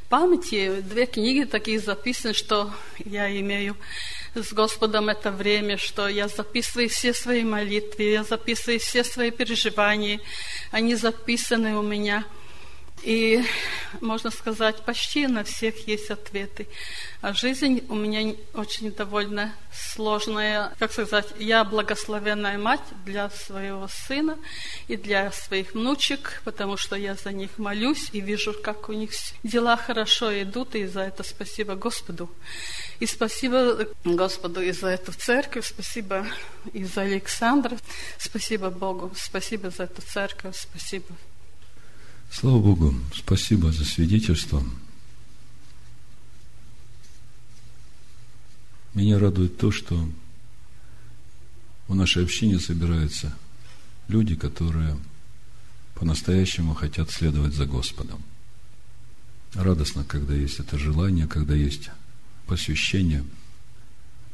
[0.09, 2.73] памяти, две книги такие записаны, что
[3.05, 3.77] я имею
[4.33, 10.19] с Господом это время, что я записываю все свои молитвы, я записываю все свои переживания,
[10.71, 12.25] они записаны у меня–
[13.03, 13.43] и,
[14.01, 16.67] можно сказать, почти на всех есть ответы.
[17.21, 20.71] А жизнь у меня очень довольно сложная.
[20.77, 24.37] Как сказать, я благословенная мать для своего сына
[24.87, 29.11] и для своих внучек, потому что я за них молюсь и вижу, как у них
[29.43, 32.29] дела хорошо идут, и за это спасибо Господу.
[32.99, 36.25] И спасибо Господу и за эту церковь, спасибо
[36.73, 37.77] и за Александра,
[38.19, 41.15] спасибо Богу, спасибо за эту церковь, спасибо
[42.29, 44.61] Слава Богу, спасибо за свидетельство.
[48.97, 50.09] Меня радует то, что
[51.87, 53.31] в нашей общине собираются
[54.07, 54.97] люди, которые
[55.93, 58.23] по-настоящему хотят следовать за Господом.
[59.53, 61.91] Радостно, когда есть это желание, когда есть
[62.47, 63.23] посвящение,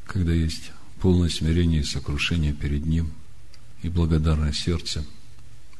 [0.06, 3.12] когда есть полное смирение и сокрушение перед Ним
[3.82, 5.04] и благодарное сердце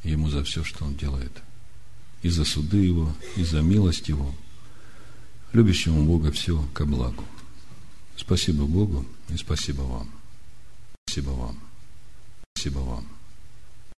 [0.02, 1.32] Ему за все, что Он делает–
[2.22, 4.34] и за суды Его, и за милость Его,
[5.54, 7.24] любящему Бога все ко благу.
[8.16, 10.10] Спасибо Богу и спасибо вам.
[11.06, 11.58] Спасибо вам.
[12.54, 13.08] Спасибо вам.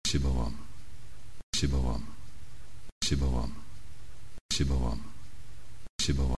[0.05, 0.57] Спасибо вам.
[1.53, 2.05] Спасибо вам.
[3.01, 3.55] Спасибо вам.
[4.51, 5.03] Спасибо вам.
[5.99, 6.31] Спасибо вам.